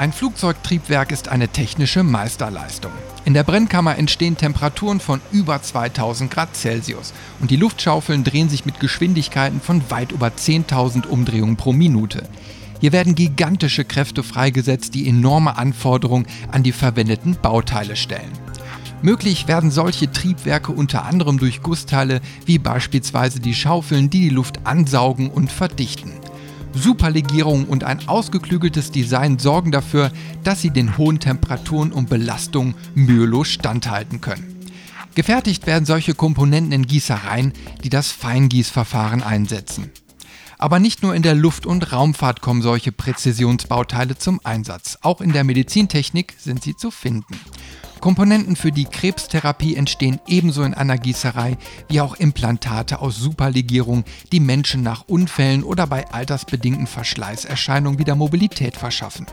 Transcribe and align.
Ein 0.00 0.14
Flugzeugtriebwerk 0.14 1.12
ist 1.12 1.28
eine 1.28 1.48
technische 1.48 2.02
Meisterleistung. 2.02 2.90
In 3.26 3.34
der 3.34 3.42
Brennkammer 3.42 3.98
entstehen 3.98 4.34
Temperaturen 4.34 4.98
von 4.98 5.20
über 5.30 5.60
2000 5.60 6.30
Grad 6.30 6.56
Celsius 6.56 7.12
und 7.38 7.50
die 7.50 7.56
Luftschaufeln 7.56 8.24
drehen 8.24 8.48
sich 8.48 8.64
mit 8.64 8.80
Geschwindigkeiten 8.80 9.60
von 9.60 9.82
weit 9.90 10.12
über 10.12 10.28
10.000 10.28 11.06
Umdrehungen 11.06 11.58
pro 11.58 11.74
Minute. 11.74 12.22
Hier 12.80 12.92
werden 12.92 13.14
gigantische 13.14 13.84
Kräfte 13.84 14.22
freigesetzt, 14.22 14.94
die 14.94 15.06
enorme 15.06 15.58
Anforderungen 15.58 16.26
an 16.50 16.62
die 16.62 16.72
verwendeten 16.72 17.36
Bauteile 17.36 17.94
stellen. 17.94 18.32
Möglich 19.02 19.48
werden 19.48 19.70
solche 19.70 20.10
Triebwerke 20.10 20.72
unter 20.72 21.04
anderem 21.04 21.38
durch 21.38 21.60
Gussteile 21.60 22.22
wie 22.46 22.58
beispielsweise 22.58 23.38
die 23.38 23.54
Schaufeln, 23.54 24.08
die 24.08 24.20
die 24.20 24.30
Luft 24.30 24.60
ansaugen 24.64 25.28
und 25.28 25.52
verdichten. 25.52 26.12
Superlegierung 26.72 27.64
und 27.64 27.84
ein 27.84 28.08
ausgeklügeltes 28.08 28.90
Design 28.90 29.38
sorgen 29.38 29.72
dafür, 29.72 30.10
dass 30.44 30.60
sie 30.60 30.70
den 30.70 30.96
hohen 30.96 31.18
Temperaturen 31.18 31.92
und 31.92 32.08
Belastungen 32.08 32.74
mühelos 32.94 33.48
standhalten 33.48 34.20
können. 34.20 34.56
Gefertigt 35.14 35.66
werden 35.66 35.86
solche 35.86 36.14
Komponenten 36.14 36.72
in 36.72 36.86
Gießereien, 36.86 37.52
die 37.82 37.90
das 37.90 38.12
Feingießverfahren 38.12 39.22
einsetzen. 39.22 39.90
Aber 40.56 40.78
nicht 40.78 41.02
nur 41.02 41.14
in 41.14 41.22
der 41.22 41.34
Luft- 41.34 41.66
und 41.66 41.90
Raumfahrt 41.90 42.42
kommen 42.42 42.60
solche 42.60 42.92
Präzisionsbauteile 42.92 44.18
zum 44.18 44.40
Einsatz. 44.44 44.98
Auch 45.00 45.20
in 45.20 45.32
der 45.32 45.42
Medizintechnik 45.42 46.34
sind 46.38 46.62
sie 46.62 46.76
zu 46.76 46.90
finden. 46.90 47.40
Komponenten 48.00 48.56
für 48.56 48.72
die 48.72 48.86
Krebstherapie 48.86 49.76
entstehen 49.76 50.20
ebenso 50.26 50.62
in 50.62 50.74
einer 50.74 50.96
Gießerei 50.96 51.58
wie 51.88 52.00
auch 52.00 52.14
Implantate 52.14 53.00
aus 53.00 53.16
Superlegierung, 53.16 54.04
die 54.32 54.40
Menschen 54.40 54.82
nach 54.82 55.04
Unfällen 55.06 55.62
oder 55.62 55.86
bei 55.86 56.08
altersbedingten 56.10 56.86
Verschleißerscheinungen 56.86 57.98
wieder 57.98 58.16
Mobilität 58.16 58.76
verschaffen. 58.76 59.26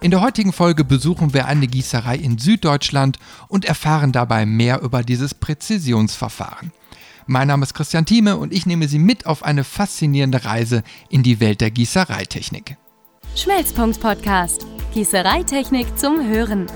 In 0.00 0.12
der 0.12 0.20
heutigen 0.20 0.52
Folge 0.52 0.84
besuchen 0.84 1.34
wir 1.34 1.46
eine 1.46 1.66
Gießerei 1.66 2.16
in 2.16 2.38
Süddeutschland 2.38 3.18
und 3.48 3.64
erfahren 3.64 4.12
dabei 4.12 4.46
mehr 4.46 4.80
über 4.80 5.02
dieses 5.02 5.34
Präzisionsverfahren. 5.34 6.72
Mein 7.26 7.48
Name 7.48 7.64
ist 7.64 7.74
Christian 7.74 8.06
Thieme 8.06 8.36
und 8.36 8.54
ich 8.54 8.64
nehme 8.64 8.86
Sie 8.86 9.00
mit 9.00 9.26
auf 9.26 9.42
eine 9.42 9.64
faszinierende 9.64 10.44
Reise 10.44 10.82
in 11.10 11.24
die 11.24 11.40
Welt 11.40 11.60
der 11.60 11.72
Gießereitechnik. 11.72 12.76
Schmelzpunkt 13.34 14.00
Podcast. 14.00 14.66
Gießereitechnik 14.94 15.98
zum 15.98 16.26
Hören. 16.26 16.66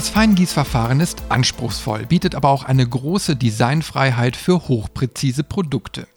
Das 0.00 0.08
Feingießverfahren 0.08 0.98
ist 0.98 1.24
anspruchsvoll, 1.28 2.06
bietet 2.06 2.34
aber 2.34 2.48
auch 2.48 2.64
eine 2.64 2.88
große 2.88 3.36
Designfreiheit 3.36 4.34
für 4.34 4.66
hochpräzise 4.66 5.44
Produkte. 5.44 6.08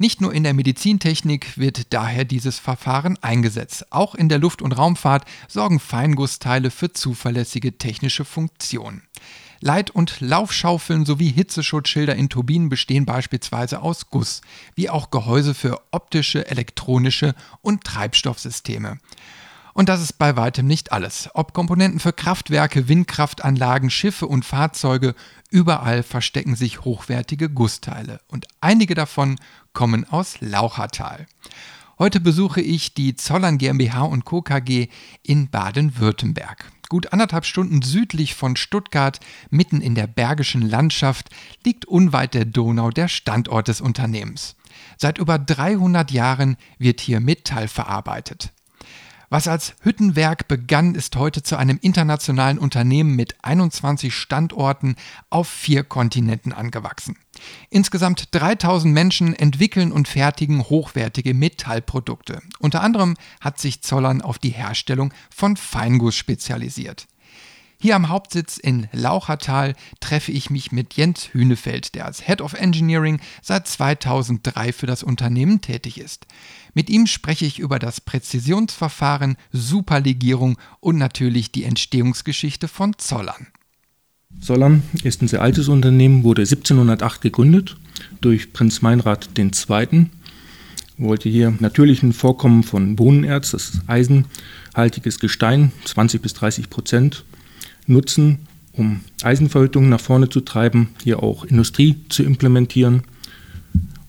Nicht 0.00 0.20
nur 0.20 0.34
in 0.34 0.42
der 0.42 0.54
Medizintechnik 0.54 1.56
wird 1.56 1.94
daher 1.94 2.24
dieses 2.24 2.58
Verfahren 2.58 3.16
eingesetzt. 3.22 3.92
Auch 3.92 4.16
in 4.16 4.28
der 4.28 4.40
Luft- 4.40 4.60
und 4.60 4.72
Raumfahrt 4.72 5.24
sorgen 5.46 5.78
Feingussteile 5.78 6.72
für 6.72 6.92
zuverlässige 6.94 7.78
technische 7.78 8.24
Funktionen. 8.24 9.02
Leit- 9.60 9.92
und 9.92 10.20
Laufschaufeln 10.20 11.06
sowie 11.06 11.30
Hitzeschutzschilder 11.30 12.16
in 12.16 12.28
Turbinen 12.28 12.68
bestehen 12.68 13.06
beispielsweise 13.06 13.82
aus 13.82 14.10
Guss, 14.10 14.40
wie 14.74 14.90
auch 14.90 15.12
Gehäuse 15.12 15.54
für 15.54 15.80
optische, 15.92 16.50
elektronische 16.50 17.36
und 17.62 17.84
Treibstoffsysteme. 17.84 18.98
Und 19.76 19.90
das 19.90 20.00
ist 20.00 20.14
bei 20.14 20.36
weitem 20.38 20.66
nicht 20.66 20.90
alles. 20.90 21.28
Ob 21.34 21.52
Komponenten 21.52 22.00
für 22.00 22.14
Kraftwerke, 22.14 22.88
Windkraftanlagen, 22.88 23.90
Schiffe 23.90 24.26
und 24.26 24.46
Fahrzeuge, 24.46 25.14
überall 25.50 26.02
verstecken 26.02 26.56
sich 26.56 26.86
hochwertige 26.86 27.50
Gussteile. 27.50 28.20
Und 28.26 28.46
einige 28.62 28.94
davon 28.94 29.38
kommen 29.74 30.08
aus 30.08 30.40
Lauchertal. 30.40 31.26
Heute 31.98 32.20
besuche 32.20 32.62
ich 32.62 32.94
die 32.94 33.16
Zollern 33.16 33.58
GmbH 33.58 34.04
und 34.04 34.24
Co. 34.24 34.40
KG 34.40 34.88
in 35.22 35.50
Baden-Württemberg. 35.50 36.72
Gut 36.88 37.12
anderthalb 37.12 37.44
Stunden 37.44 37.82
südlich 37.82 38.34
von 38.34 38.56
Stuttgart, 38.56 39.20
mitten 39.50 39.82
in 39.82 39.94
der 39.94 40.06
bergischen 40.06 40.62
Landschaft, 40.62 41.28
liegt 41.66 41.84
unweit 41.84 42.32
der 42.32 42.46
Donau 42.46 42.88
der 42.88 43.08
Standort 43.08 43.68
des 43.68 43.82
Unternehmens. 43.82 44.56
Seit 44.96 45.18
über 45.18 45.38
300 45.38 46.10
Jahren 46.12 46.56
wird 46.78 47.02
hier 47.02 47.20
Metall 47.20 47.68
verarbeitet. 47.68 48.54
Was 49.28 49.48
als 49.48 49.74
Hüttenwerk 49.82 50.46
begann, 50.46 50.94
ist 50.94 51.16
heute 51.16 51.42
zu 51.42 51.56
einem 51.56 51.78
internationalen 51.82 52.58
Unternehmen 52.58 53.16
mit 53.16 53.36
21 53.42 54.14
Standorten 54.14 54.94
auf 55.30 55.48
vier 55.48 55.82
Kontinenten 55.82 56.52
angewachsen. 56.52 57.18
Insgesamt 57.68 58.28
3000 58.30 58.94
Menschen 58.94 59.34
entwickeln 59.34 59.90
und 59.90 60.06
fertigen 60.06 60.62
hochwertige 60.62 61.34
Metallprodukte. 61.34 62.40
Unter 62.60 62.82
anderem 62.82 63.16
hat 63.40 63.58
sich 63.58 63.82
Zollern 63.82 64.22
auf 64.22 64.38
die 64.38 64.50
Herstellung 64.50 65.12
von 65.34 65.56
Feinguss 65.56 66.14
spezialisiert. 66.14 67.08
Hier 67.78 67.94
am 67.94 68.08
Hauptsitz 68.08 68.56
in 68.56 68.88
Lauchertal 68.92 69.74
treffe 70.00 70.32
ich 70.32 70.48
mich 70.48 70.72
mit 70.72 70.94
Jens 70.94 71.34
Hünefeld, 71.34 71.94
der 71.94 72.06
als 72.06 72.26
Head 72.26 72.40
of 72.40 72.54
Engineering 72.54 73.20
seit 73.42 73.68
2003 73.68 74.72
für 74.72 74.86
das 74.86 75.02
Unternehmen 75.02 75.60
tätig 75.60 76.00
ist. 76.00 76.26
Mit 76.72 76.88
ihm 76.88 77.06
spreche 77.06 77.44
ich 77.44 77.58
über 77.58 77.78
das 77.78 78.00
Präzisionsverfahren, 78.00 79.36
Superlegierung 79.52 80.56
und 80.80 80.96
natürlich 80.96 81.52
die 81.52 81.64
Entstehungsgeschichte 81.64 82.66
von 82.66 82.94
Zollern. 82.96 83.48
Zollern 84.40 84.82
ist 85.02 85.22
ein 85.22 85.28
sehr 85.28 85.42
altes 85.42 85.68
Unternehmen, 85.68 86.24
wurde 86.24 86.42
1708 86.42 87.20
gegründet 87.20 87.76
durch 88.20 88.52
Prinz 88.54 88.80
Meinrad 88.80 89.28
II. 89.38 90.06
Wollte 90.98 91.28
hier 91.28 91.54
natürlichen 91.60 92.14
Vorkommen 92.14 92.62
von 92.62 92.96
Bohnenerz, 92.96 93.50
das 93.50 93.70
ist 93.70 93.80
eisenhaltiges 93.86 95.18
Gestein, 95.18 95.72
20 95.84 96.22
bis 96.22 96.32
30 96.32 96.70
Prozent, 96.70 97.24
nutzen, 97.86 98.40
um 98.72 99.00
Eisenverhüttung 99.22 99.88
nach 99.88 100.00
vorne 100.00 100.28
zu 100.28 100.40
treiben, 100.40 100.90
hier 101.02 101.22
auch 101.22 101.44
Industrie 101.44 101.96
zu 102.08 102.22
implementieren. 102.22 103.02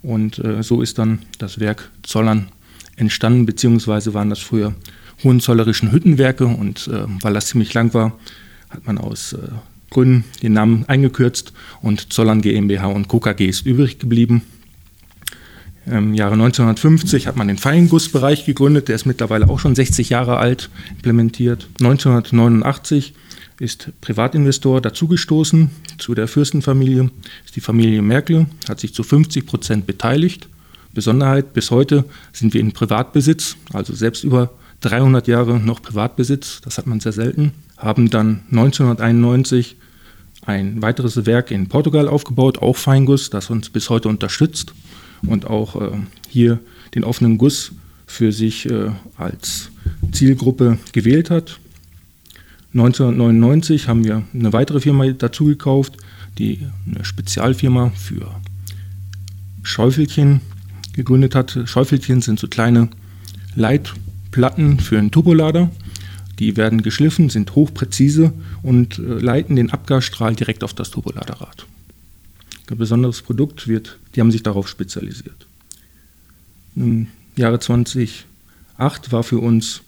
Und 0.03 0.39
äh, 0.39 0.63
so 0.63 0.81
ist 0.81 0.97
dann 0.97 1.19
das 1.37 1.59
Werk 1.59 1.89
Zollern 2.03 2.47
entstanden, 2.95 3.45
beziehungsweise 3.45 4.13
waren 4.13 4.29
das 4.29 4.39
früher 4.39 4.73
hohenzollerischen 5.23 5.91
Hüttenwerke. 5.91 6.45
Und 6.45 6.87
äh, 6.87 7.05
weil 7.21 7.33
das 7.33 7.47
ziemlich 7.47 7.73
lang 7.73 7.93
war, 7.93 8.17
hat 8.69 8.85
man 8.85 8.97
aus 8.97 9.33
äh, 9.33 9.37
Gründen 9.89 10.25
den 10.41 10.53
Namen 10.53 10.85
eingekürzt 10.87 11.53
und 11.81 12.11
Zollern 12.11 12.41
GmbH 12.41 12.87
und 12.87 13.07
Co. 13.07 13.19
KG 13.19 13.45
ist 13.45 13.65
übrig 13.65 13.99
geblieben. 13.99 14.41
Im 15.85 16.13
Jahre 16.13 16.33
1950 16.33 17.27
hat 17.27 17.37
man 17.37 17.47
den 17.47 17.57
Feingussbereich 17.57 18.45
gegründet, 18.45 18.89
der 18.89 18.95
ist 18.95 19.05
mittlerweile 19.05 19.47
auch 19.47 19.59
schon 19.59 19.73
60 19.73 20.09
Jahre 20.09 20.35
alt, 20.35 20.69
implementiert. 20.89 21.69
1989 21.79 23.13
ist 23.59 23.89
Privatinvestor 24.01 24.81
dazugestoßen 24.81 25.69
zu 25.97 26.13
der 26.13 26.27
Fürstenfamilie, 26.27 27.09
ist 27.45 27.55
die 27.55 27.61
Familie 27.61 28.01
Merkel, 28.01 28.45
hat 28.67 28.79
sich 28.79 28.93
zu 28.93 29.03
50 29.03 29.45
Prozent 29.45 29.87
beteiligt. 29.87 30.47
Besonderheit, 30.93 31.53
bis 31.53 31.71
heute 31.71 32.05
sind 32.33 32.53
wir 32.53 32.61
in 32.61 32.71
Privatbesitz, 32.71 33.55
also 33.73 33.93
selbst 33.93 34.23
über 34.23 34.51
300 34.81 35.27
Jahre 35.27 35.59
noch 35.59 35.81
Privatbesitz, 35.81 36.61
das 36.61 36.77
hat 36.77 36.87
man 36.87 36.99
sehr 36.99 37.11
selten, 37.11 37.51
haben 37.77 38.09
dann 38.09 38.41
1991 38.51 39.75
ein 40.45 40.81
weiteres 40.81 41.25
Werk 41.25 41.51
in 41.51 41.67
Portugal 41.67 42.07
aufgebaut, 42.07 42.59
auch 42.59 42.77
Feinguss, 42.77 43.29
das 43.29 43.49
uns 43.49 43.69
bis 43.69 43.89
heute 43.89 44.07
unterstützt 44.07 44.73
und 45.25 45.45
auch 45.45 45.81
äh, 45.81 45.97
hier 46.29 46.59
den 46.95 47.03
offenen 47.03 47.37
Guss 47.37 47.71
für 48.05 48.31
sich 48.31 48.69
äh, 48.69 48.91
als 49.17 49.69
Zielgruppe 50.11 50.77
gewählt 50.93 51.29
hat. 51.29 51.59
1999 52.77 53.87
haben 53.87 54.03
wir 54.03 54.21
eine 54.33 54.53
weitere 54.53 54.79
Firma 54.79 55.07
dazu 55.07 55.45
gekauft, 55.45 55.97
die 56.37 56.67
eine 56.85 57.03
Spezialfirma 57.03 57.89
für 57.95 58.35
Schäufelchen 59.63 60.41
gegründet 60.93 61.33
hat. 61.33 61.57
Schäufelchen 61.65 62.21
sind 62.21 62.39
so 62.39 62.47
kleine 62.47 62.89
Leitplatten 63.55 64.79
für 64.79 64.99
einen 64.99 65.09
Turbolader. 65.09 65.71
Die 66.37 66.55
werden 66.55 66.83
geschliffen, 66.83 67.29
sind 67.29 67.55
hochpräzise 67.55 68.31
und 68.61 68.99
äh, 68.99 69.01
leiten 69.01 69.55
den 69.55 69.71
Abgasstrahl 69.71 70.35
direkt 70.35 70.63
auf 70.63 70.75
das 70.75 70.91
Turboladerrad. 70.91 71.65
Ein 72.69 72.77
besonderes 72.77 73.23
Produkt 73.23 73.67
wird, 73.67 73.97
die 74.13 74.21
haben 74.21 74.31
sich 74.31 74.43
darauf 74.43 74.67
spezialisiert. 74.67 75.47
Im 76.75 77.07
Jahre 77.35 77.59
2008 77.59 79.11
war 79.11 79.23
für 79.23 79.39
uns 79.39 79.81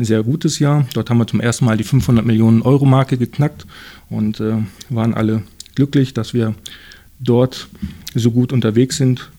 ein 0.00 0.04
sehr 0.04 0.22
gutes 0.22 0.58
Jahr. 0.58 0.86
Dort 0.94 1.10
haben 1.10 1.18
wir 1.18 1.26
zum 1.26 1.40
ersten 1.40 1.66
Mal 1.66 1.76
die 1.76 1.84
500 1.84 2.24
Millionen 2.24 2.62
Euro 2.62 2.86
Marke 2.86 3.18
geknackt 3.18 3.66
und 4.08 4.40
äh, 4.40 4.54
waren 4.88 5.14
alle 5.14 5.42
glücklich, 5.74 6.14
dass 6.14 6.34
wir 6.34 6.54
dort 7.20 7.68
so 8.14 8.30
gut 8.30 8.52
unterwegs 8.52 8.96
sind. 8.96 9.30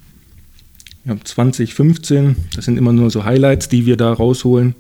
Ja, 1.03 1.15
2015, 1.21 2.35
das 2.55 2.65
sind 2.65 2.77
immer 2.77 2.93
nur 2.93 3.09
so 3.09 3.25
Highlights, 3.25 3.69
die 3.69 3.87
wir 3.87 3.97
da 3.97 4.13
rausholen, 4.13 4.75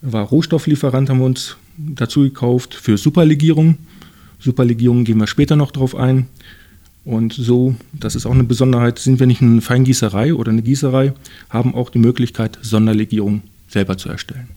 war 0.00 0.24
Rohstofflieferant, 0.24 1.10
haben 1.10 1.18
wir 1.18 1.26
uns 1.26 1.56
dazu 1.76 2.20
gekauft 2.20 2.74
für 2.74 2.96
Superlegierung. 2.96 3.78
Superlegierung 4.38 5.02
gehen 5.02 5.18
wir 5.18 5.26
später 5.26 5.56
noch 5.56 5.72
drauf 5.72 5.96
ein. 5.96 6.28
Und 7.04 7.32
so, 7.32 7.74
das 7.92 8.14
ist 8.14 8.24
auch 8.24 8.32
eine 8.32 8.44
Besonderheit, 8.44 8.98
sind 8.98 9.18
wir 9.18 9.26
nicht 9.26 9.42
eine 9.42 9.60
Feingießerei 9.60 10.32
oder 10.32 10.52
eine 10.52 10.62
Gießerei, 10.62 11.12
haben 11.50 11.74
auch 11.74 11.90
die 11.90 11.98
Möglichkeit, 11.98 12.58
Sonderlegierung 12.62 13.42
selber 13.68 13.98
zu 13.98 14.08
erstellen. 14.08 14.48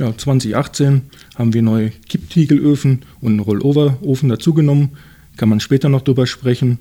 Ja, 0.00 0.16
2018 0.16 1.02
haben 1.36 1.52
wir 1.52 1.60
neue 1.60 1.90
Kipptiegelöfen 1.90 3.02
und 3.20 3.32
einen 3.32 3.40
Rollover-Ofen 3.40 4.30
dazugenommen. 4.30 4.96
Kann 5.36 5.50
man 5.50 5.60
später 5.60 5.90
noch 5.90 6.00
drüber 6.00 6.26
sprechen. 6.26 6.78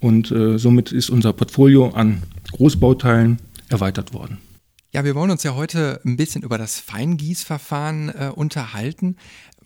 Und 0.00 0.30
äh, 0.30 0.58
somit 0.58 0.90
ist 0.90 1.10
unser 1.10 1.34
Portfolio 1.34 1.90
an 1.90 2.22
Großbauteilen 2.52 3.40
erweitert 3.68 4.14
worden. 4.14 4.38
Ja, 4.90 5.04
wir 5.04 5.14
wollen 5.14 5.30
uns 5.30 5.42
ja 5.42 5.54
heute 5.54 6.00
ein 6.06 6.16
bisschen 6.16 6.42
über 6.42 6.56
das 6.56 6.80
Feingießverfahren 6.80 8.08
äh, 8.08 8.30
unterhalten. 8.34 9.16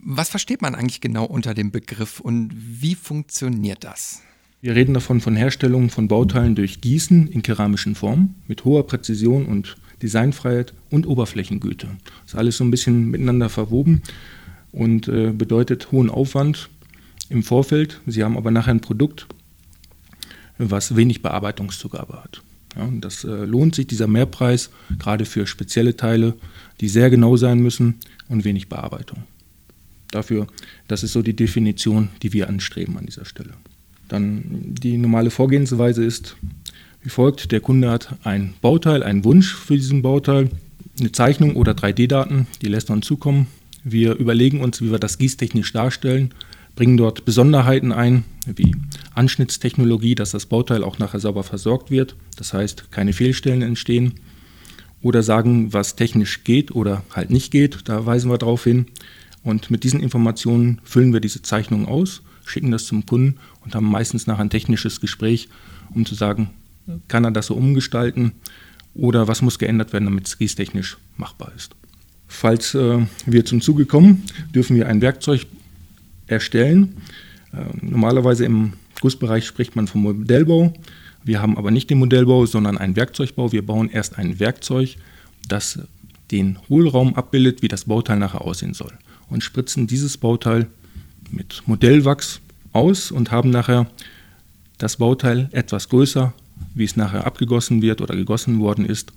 Was 0.00 0.28
versteht 0.28 0.60
man 0.60 0.74
eigentlich 0.74 1.00
genau 1.00 1.26
unter 1.26 1.54
dem 1.54 1.70
Begriff 1.70 2.18
und 2.18 2.50
wie 2.56 2.96
funktioniert 2.96 3.84
das? 3.84 4.20
Wir 4.60 4.74
reden 4.74 4.94
davon 4.94 5.20
von 5.20 5.36
Herstellung 5.36 5.90
von 5.90 6.08
Bauteilen 6.08 6.56
durch 6.56 6.80
Gießen 6.80 7.28
in 7.28 7.42
keramischen 7.42 7.94
Formen 7.94 8.34
mit 8.48 8.64
hoher 8.64 8.84
Präzision 8.84 9.46
und 9.46 9.76
Designfreiheit 10.04 10.74
und 10.90 11.06
Oberflächengüte. 11.06 11.88
Das 12.04 12.34
ist 12.34 12.38
alles 12.38 12.58
so 12.58 12.64
ein 12.64 12.70
bisschen 12.70 13.10
miteinander 13.10 13.48
verwoben 13.48 14.02
und 14.70 15.08
äh, 15.08 15.32
bedeutet 15.32 15.90
hohen 15.92 16.10
Aufwand 16.10 16.68
im 17.30 17.42
Vorfeld. 17.42 18.00
Sie 18.06 18.22
haben 18.22 18.36
aber 18.36 18.50
nachher 18.50 18.74
ein 18.74 18.80
Produkt, 18.80 19.26
was 20.58 20.94
wenig 20.94 21.22
Bearbeitungszugabe 21.22 22.22
hat. 22.22 22.42
Ja, 22.76 22.86
das 23.00 23.24
äh, 23.24 23.46
lohnt 23.46 23.74
sich, 23.76 23.86
dieser 23.86 24.06
Mehrpreis, 24.06 24.70
gerade 24.98 25.24
für 25.24 25.46
spezielle 25.46 25.96
Teile, 25.96 26.34
die 26.80 26.88
sehr 26.88 27.08
genau 27.08 27.38
sein 27.38 27.60
müssen 27.60 27.94
und 28.28 28.44
wenig 28.44 28.68
Bearbeitung. 28.68 29.22
Dafür, 30.10 30.48
das 30.86 31.02
ist 31.02 31.12
so 31.12 31.22
die 31.22 31.34
Definition, 31.34 32.10
die 32.22 32.32
wir 32.34 32.48
anstreben 32.48 32.98
an 32.98 33.06
dieser 33.06 33.24
Stelle. 33.24 33.54
Dann 34.08 34.44
die 34.50 34.98
normale 34.98 35.30
Vorgehensweise 35.30 36.04
ist 36.04 36.36
wie 37.04 37.10
folgt: 37.10 37.52
Der 37.52 37.60
Kunde 37.60 37.90
hat 37.90 38.16
ein 38.24 38.54
Bauteil, 38.60 39.04
einen 39.04 39.24
Wunsch 39.24 39.54
für 39.54 39.76
diesen 39.76 40.02
Bauteil, 40.02 40.50
eine 40.98 41.12
Zeichnung 41.12 41.54
oder 41.54 41.72
3D-Daten, 41.72 42.46
die 42.62 42.68
lässt 42.68 42.90
er 42.90 42.94
uns 42.94 43.06
zukommen. 43.06 43.46
Wir 43.84 44.14
überlegen 44.14 44.60
uns, 44.62 44.80
wie 44.80 44.90
wir 44.90 44.98
das 44.98 45.18
gießtechnisch 45.18 45.72
darstellen, 45.72 46.32
bringen 46.74 46.96
dort 46.96 47.24
Besonderheiten 47.24 47.92
ein, 47.92 48.24
wie 48.46 48.74
Anschnittstechnologie, 49.14 50.14
dass 50.14 50.30
das 50.30 50.46
Bauteil 50.46 50.82
auch 50.82 50.98
nachher 50.98 51.20
sauber 51.20 51.44
versorgt 51.44 51.90
wird, 51.90 52.16
das 52.36 52.52
heißt 52.52 52.90
keine 52.90 53.12
Fehlstellen 53.12 53.62
entstehen. 53.62 54.14
Oder 55.02 55.22
sagen, 55.22 55.74
was 55.74 55.96
technisch 55.96 56.44
geht 56.44 56.74
oder 56.74 57.04
halt 57.14 57.28
nicht 57.30 57.50
geht, 57.50 57.80
da 57.84 58.06
weisen 58.06 58.30
wir 58.30 58.38
darauf 58.38 58.64
hin. 58.64 58.86
Und 59.42 59.70
mit 59.70 59.84
diesen 59.84 60.00
Informationen 60.00 60.80
füllen 60.82 61.12
wir 61.12 61.20
diese 61.20 61.42
Zeichnung 61.42 61.86
aus, 61.86 62.22
schicken 62.46 62.70
das 62.70 62.86
zum 62.86 63.04
Kunden 63.04 63.36
und 63.62 63.74
haben 63.74 63.90
meistens 63.90 64.26
nachher 64.26 64.40
ein 64.40 64.50
technisches 64.50 65.02
Gespräch, 65.02 65.50
um 65.94 66.06
zu 66.06 66.14
sagen, 66.14 66.48
kann 67.08 67.24
er 67.24 67.30
das 67.30 67.46
so 67.46 67.54
umgestalten 67.54 68.32
oder 68.94 69.28
was 69.28 69.42
muss 69.42 69.58
geändert 69.58 69.92
werden, 69.92 70.04
damit 70.04 70.26
es 70.26 70.38
gießtechnisch 70.38 70.98
machbar 71.16 71.52
ist. 71.56 71.74
Falls 72.28 72.74
äh, 72.74 73.06
wir 73.26 73.44
zum 73.44 73.60
Zuge 73.60 73.86
kommen, 73.86 74.24
dürfen 74.54 74.76
wir 74.76 74.88
ein 74.88 75.00
Werkzeug 75.00 75.46
erstellen. 76.26 76.96
Äh, 77.52 77.64
normalerweise 77.80 78.44
im 78.44 78.74
Gussbereich 79.00 79.46
spricht 79.46 79.76
man 79.76 79.86
vom 79.86 80.02
Modellbau. 80.02 80.72
Wir 81.24 81.40
haben 81.40 81.56
aber 81.56 81.70
nicht 81.70 81.90
den 81.90 81.98
Modellbau, 81.98 82.46
sondern 82.46 82.78
einen 82.78 82.96
Werkzeugbau. 82.96 83.52
Wir 83.52 83.64
bauen 83.64 83.88
erst 83.90 84.18
ein 84.18 84.40
Werkzeug, 84.40 84.96
das 85.48 85.78
den 86.30 86.58
Hohlraum 86.68 87.14
abbildet, 87.14 87.62
wie 87.62 87.68
das 87.68 87.84
Bauteil 87.84 88.18
nachher 88.18 88.42
aussehen 88.42 88.74
soll. 88.74 88.92
Und 89.28 89.42
spritzen 89.42 89.86
dieses 89.86 90.16
Bauteil 90.16 90.66
mit 91.30 91.62
Modellwachs 91.66 92.40
aus 92.72 93.10
und 93.10 93.30
haben 93.30 93.50
nachher 93.50 93.86
das 94.78 94.96
Bauteil 94.96 95.48
etwas 95.52 95.88
größer, 95.88 96.34
wie 96.74 96.84
es 96.84 96.96
nachher 96.96 97.26
abgegossen 97.26 97.82
wird 97.82 98.00
oder 98.00 98.14
gegossen 98.14 98.60
worden 98.60 98.84
ist, 98.84 99.12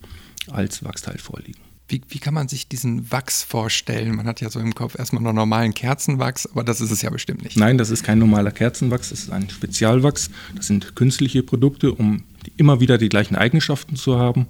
als 0.49 0.83
Wachsteil 0.83 1.17
vorliegen. 1.17 1.59
Wie, 1.89 2.01
wie, 2.09 2.19
kann 2.19 2.33
man 2.33 2.49
sich 2.49 2.67
diesen 2.67 3.11
Wachs 3.11 3.43
vorstellen? 3.43 4.15
Man 4.15 4.27
hat 4.27 4.41
ja 4.41 4.49
so 4.49 4.59
im 4.59 4.75
Kopf 4.75 4.99
erstmal 4.99 5.23
noch 5.23 5.31
normalen 5.31 5.73
Kerzenwachs, 5.73 6.45
aber 6.45 6.65
das 6.65 6.81
ist 6.81 6.91
es 6.91 7.01
ja 7.01 7.09
bestimmt 7.09 7.43
nicht. 7.43 7.55
Nein, 7.55 7.77
das 7.77 7.89
ist 7.91 8.03
kein 8.03 8.19
normaler 8.19 8.51
Kerzenwachs, 8.51 9.09
das 9.09 9.19
ist 9.19 9.31
ein 9.31 9.49
Spezialwachs. 9.49 10.29
Das 10.55 10.67
sind 10.67 10.95
künstliche 10.97 11.43
Produkte, 11.43 11.93
um 11.93 12.23
immer 12.57 12.81
wieder 12.81 12.97
die 12.97 13.07
gleichen 13.07 13.37
Eigenschaften 13.37 13.95
zu 13.95 14.19
haben. 14.19 14.47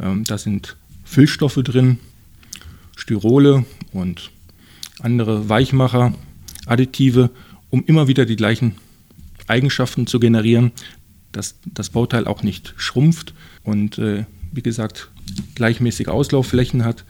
Ähm, 0.00 0.22
da 0.22 0.38
sind 0.38 0.76
Füllstoffe 1.04 1.60
drin, 1.64 1.98
Styrole 2.96 3.64
und 3.92 4.30
andere 5.00 5.48
Weichmacher, 5.48 6.14
Additive, 6.66 7.30
um 7.70 7.82
immer 7.86 8.06
wieder 8.06 8.24
die 8.24 8.36
gleichen 8.36 8.76
Eigenschaften 9.48 10.06
zu 10.06 10.20
generieren, 10.20 10.70
dass 11.32 11.56
das 11.66 11.90
Bauteil 11.90 12.26
auch 12.26 12.42
nicht 12.42 12.74
schrumpft 12.76 13.34
und 13.64 13.98
äh, 13.98 14.24
wie 14.52 14.62
gesagt 14.62 15.10
gleichmäßige 15.54 16.08
Auslaufflächen 16.08 16.84
hat 16.84 17.04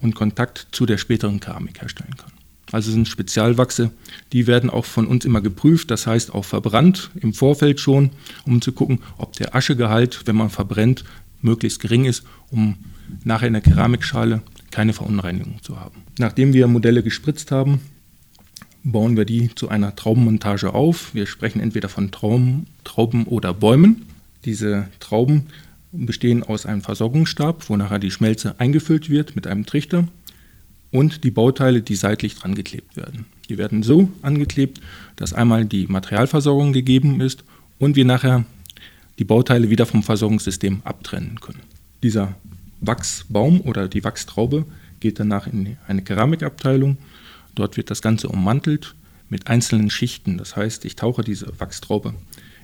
und 0.00 0.14
Kontakt 0.14 0.68
zu 0.72 0.86
der 0.86 0.98
späteren 0.98 1.40
Keramik 1.40 1.80
herstellen 1.80 2.16
kann. 2.16 2.32
Also 2.70 2.90
sind 2.90 3.08
Spezialwachse, 3.08 3.90
die 4.32 4.46
werden 4.46 4.68
auch 4.68 4.84
von 4.84 5.06
uns 5.06 5.24
immer 5.24 5.40
geprüft, 5.40 5.90
das 5.90 6.06
heißt 6.06 6.34
auch 6.34 6.44
verbrannt 6.44 7.10
im 7.18 7.32
Vorfeld 7.32 7.80
schon, 7.80 8.10
um 8.44 8.60
zu 8.60 8.72
gucken, 8.72 9.00
ob 9.16 9.32
der 9.34 9.54
Aschegehalt, 9.54 10.22
wenn 10.26 10.36
man 10.36 10.50
verbrennt, 10.50 11.04
möglichst 11.40 11.80
gering 11.80 12.04
ist, 12.04 12.24
um 12.50 12.76
nachher 13.24 13.46
in 13.46 13.54
der 13.54 13.62
Keramikschale 13.62 14.42
keine 14.70 14.92
Verunreinigung 14.92 15.62
zu 15.62 15.80
haben. 15.80 16.02
Nachdem 16.18 16.52
wir 16.52 16.66
Modelle 16.66 17.02
gespritzt 17.02 17.50
haben, 17.52 17.80
bauen 18.92 19.16
wir 19.16 19.24
die 19.24 19.54
zu 19.54 19.68
einer 19.68 19.94
Traubenmontage 19.94 20.74
auf. 20.74 21.14
Wir 21.14 21.26
sprechen 21.26 21.60
entweder 21.60 21.88
von 21.88 22.10
Trauben, 22.10 22.66
Trauben 22.84 23.24
oder 23.24 23.52
Bäumen. 23.54 24.06
Diese 24.44 24.88
Trauben 25.00 25.46
bestehen 25.92 26.42
aus 26.42 26.66
einem 26.66 26.82
Versorgungsstab, 26.82 27.68
wo 27.68 27.76
nachher 27.76 27.98
die 27.98 28.10
Schmelze 28.10 28.58
eingefüllt 28.58 29.10
wird 29.10 29.36
mit 29.36 29.46
einem 29.46 29.66
Trichter 29.66 30.08
und 30.90 31.24
die 31.24 31.30
Bauteile, 31.30 31.82
die 31.82 31.96
seitlich 31.96 32.34
dran 32.36 32.54
geklebt 32.54 32.96
werden. 32.96 33.26
Die 33.48 33.58
werden 33.58 33.82
so 33.82 34.08
angeklebt, 34.22 34.80
dass 35.16 35.32
einmal 35.32 35.64
die 35.64 35.86
Materialversorgung 35.86 36.72
gegeben 36.72 37.20
ist 37.20 37.44
und 37.78 37.96
wir 37.96 38.04
nachher 38.04 38.44
die 39.18 39.24
Bauteile 39.24 39.70
wieder 39.70 39.86
vom 39.86 40.02
Versorgungssystem 40.02 40.82
abtrennen 40.84 41.40
können. 41.40 41.60
Dieser 42.02 42.36
Wachsbaum 42.80 43.60
oder 43.62 43.88
die 43.88 44.04
Wachstraube 44.04 44.64
geht 45.00 45.18
danach 45.18 45.46
in 45.46 45.76
eine 45.86 46.02
Keramikabteilung. 46.02 46.96
Dort 47.58 47.76
wird 47.76 47.90
das 47.90 48.02
Ganze 48.02 48.28
ummantelt 48.28 48.94
mit 49.28 49.48
einzelnen 49.48 49.90
Schichten. 49.90 50.38
Das 50.38 50.56
heißt, 50.56 50.84
ich 50.84 50.96
tauche 50.96 51.22
diese 51.22 51.52
Wachstraube 51.58 52.14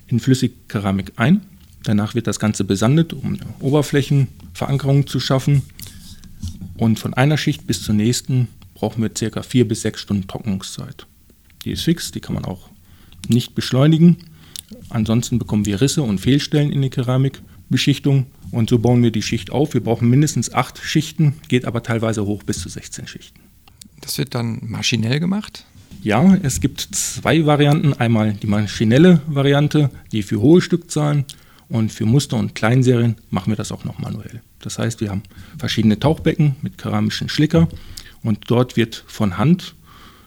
in 0.07 0.19
Flüssigkeramik 0.19 1.13
ein 1.15 1.41
Danach 1.85 2.15
wird 2.15 2.25
das 2.25 2.39
Ganze 2.39 2.63
besandet, 2.63 3.13
um 3.13 3.35
eine 3.35 3.45
Oberflächenverankerung 3.59 5.05
zu 5.05 5.19
schaffen. 5.19 5.61
Und 6.77 6.99
von 6.99 7.13
einer 7.13 7.37
Schicht 7.37 7.67
bis 7.67 7.83
zur 7.83 7.93
nächsten 7.93 8.47
brauchen 8.73 9.03
wir 9.03 9.09
ca. 9.09 9.43
vier 9.43 9.67
bis 9.67 9.81
sechs 9.81 10.01
Stunden 10.01 10.27
Trocknungszeit. 10.27 11.05
Die 11.63 11.71
ist 11.71 11.83
fix, 11.83 12.11
die 12.11 12.21
kann 12.21 12.33
man 12.33 12.43
auch 12.43 12.69
nicht 13.27 13.53
beschleunigen. 13.53 14.17
Ansonsten 14.89 15.37
bekommen 15.37 15.67
wir 15.67 15.79
Risse 15.79 16.01
und 16.01 16.19
Fehlstellen 16.19 16.71
in 16.71 16.81
die 16.81 16.89
Keramikbeschichtung 16.89 18.25
und 18.49 18.71
so 18.71 18.79
bauen 18.79 19.03
wir 19.03 19.11
die 19.11 19.21
Schicht 19.21 19.51
auf. 19.51 19.75
Wir 19.75 19.83
brauchen 19.83 20.09
mindestens 20.09 20.51
acht 20.51 20.79
Schichten, 20.79 21.35
geht 21.49 21.65
aber 21.65 21.83
teilweise 21.83 22.25
hoch 22.25 22.41
bis 22.41 22.61
zu 22.61 22.69
16 22.69 23.07
Schichten. 23.07 23.44
Das 24.05 24.19
wird 24.19 24.35
dann 24.35 24.59
maschinell 24.61 25.19
gemacht? 25.19 25.65
Ja, 26.03 26.37
es 26.43 26.61
gibt 26.61 26.81
zwei 26.91 27.47
Varianten. 27.47 27.93
Einmal 27.93 28.33
die 28.33 28.45
maschinelle 28.45 29.19
Variante, 29.25 29.89
die 30.11 30.21
für 30.21 30.39
hohe 30.39 30.61
Stückzahlen 30.61 31.25
und 31.69 31.91
für 31.91 32.05
Muster 32.05 32.37
und 32.37 32.53
Kleinserien 32.53 33.15
machen 33.31 33.51
wir 33.51 33.57
das 33.57 33.71
auch 33.71 33.83
noch 33.83 33.97
manuell. 33.97 34.43
Das 34.59 34.77
heißt, 34.77 35.01
wir 35.01 35.09
haben 35.09 35.23
verschiedene 35.57 35.99
Tauchbecken 35.99 36.55
mit 36.61 36.77
keramischen 36.77 37.29
Schlicker 37.29 37.67
und 38.21 38.39
dort 38.47 38.77
wird 38.77 39.03
von 39.07 39.39
Hand, 39.39 39.73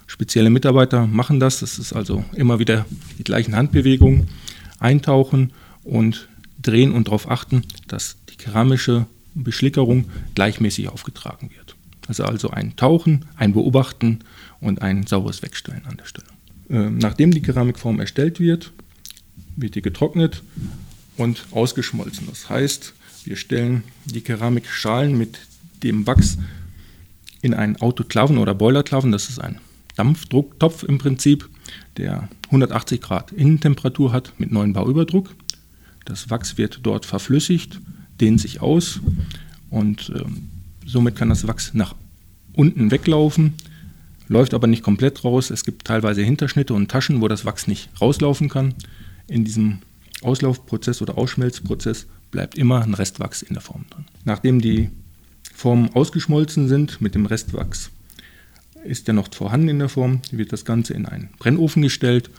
spezielle 0.09 0.51
Mitarbeiter 0.51 1.07
machen 1.07 1.39
das, 1.39 1.61
das 1.61 1.79
ist 1.79 1.93
also 1.93 2.25
immer 2.35 2.59
wieder 2.59 2.85
die 3.19 3.25
gleichen 3.25 3.55
Handbewegungen, 3.55 4.27
eintauchen 4.81 5.53
und 5.85 6.29
drehen 6.61 6.91
und 6.93 7.07
darauf 7.07 7.31
achten, 7.31 7.63
dass 7.87 8.17
die 8.31 8.37
keramische 8.37 9.07
Beschlickerung 9.35 10.07
gleichmäßig 10.35 10.89
aufgetragen 10.89 11.51
wird. 11.51 11.58
Also 12.09 12.25
also 12.25 12.51
ein 12.51 12.75
Tauchen, 12.77 13.27
ein 13.37 13.53
Beobachten 13.53 14.21
und 14.61 14.83
ein 14.83 15.07
sauberes 15.07 15.43
Wegstellen 15.43 15.85
an 15.87 15.97
der 15.99 16.07
Stelle. 16.07 16.27
Ähm, 16.71 16.99
nachdem 16.99 17.31
die 17.31 17.43
Keramikform 17.43 18.01
erstellt 18.01 18.41
wird, 18.41 18.73
wird 19.57 19.75
die 19.75 19.83
getrocknet 19.83 20.43
und 21.17 21.47
ausgeschmolzen. 21.51 22.27
Das 22.29 22.49
heißt, 22.49 22.95
wir 23.25 23.37
stellen 23.37 23.83
die 24.07 24.23
Keramikschalen 24.23 25.17
mit 25.17 25.39
dem 25.83 26.07
Wachs 26.07 26.39
in 27.43 27.55
einen 27.55 27.77
Autoklaven 27.77 28.39
oder 28.39 28.55
Boilerklaven, 28.55 29.13
das 29.13 29.29
ist 29.29 29.39
ein 29.39 29.61
Dampfdrucktopf 29.97 30.83
im 30.85 30.99
Prinzip, 30.99 31.49
der 31.97 32.29
180 32.47 33.01
Grad 33.01 33.33
Innentemperatur 33.33 34.13
hat 34.13 34.33
mit 34.39 34.53
9 34.53 34.73
Bar 34.73 34.87
Überdruck. 34.87 35.35
Das 36.05 36.31
Wachs 36.31 36.57
wird 36.57 36.81
dort 36.85 37.05
verflüssigt, 37.05 37.81
dehnt 38.21 38.41
sich 38.41 38.61
aus 38.61 39.01
und 39.71 40.11
äh, 40.15 40.25
somit 40.89 41.17
kann 41.17 41.29
das 41.29 41.47
Wachs 41.47 41.75
nach 41.75 41.95
unten 42.55 42.91
weglaufen, 42.91 43.55
läuft 44.29 44.55
aber 44.55 44.67
nicht 44.67 44.83
komplett 44.83 45.25
raus. 45.25 45.51
Es 45.51 45.65
gibt 45.65 45.87
teilweise 45.87 46.23
Hinterschnitte 46.23 46.75
und 46.75 46.91
Taschen, 46.91 47.21
wo 47.21 47.29
das 47.29 47.45
Wachs 47.45 47.67
nicht 47.67 47.89
rauslaufen 48.01 48.49
kann. 48.49 48.75
In 49.27 49.45
diesem 49.45 49.79
Auslaufprozess 50.23 51.03
oder 51.03 51.17
Ausschmelzprozess 51.19 52.07
bleibt 52.31 52.59
immer 52.59 52.83
ein 52.83 52.95
Restwachs 52.95 53.43
in 53.43 53.55
der 53.55 53.63
Form 53.63 53.85
drin. 53.91 54.05
Nachdem 54.25 54.61
die 54.61 54.91
Formen 55.55 55.91
ausgeschmolzen 55.95 56.69
sind 56.69 57.01
mit 57.01 57.15
dem 57.15 57.27
Restwachs, 57.27 57.91
ist 58.85 59.07
der 59.07 59.15
noch 59.15 59.33
vorhanden 59.33 59.69
in 59.69 59.79
der 59.79 59.89
Form, 59.89 60.21
wird 60.31 60.53
das 60.53 60.65
Ganze 60.65 60.95
in 60.95 61.07
einen 61.07 61.31
Brennofen 61.39 61.83
gestellt 61.83 62.31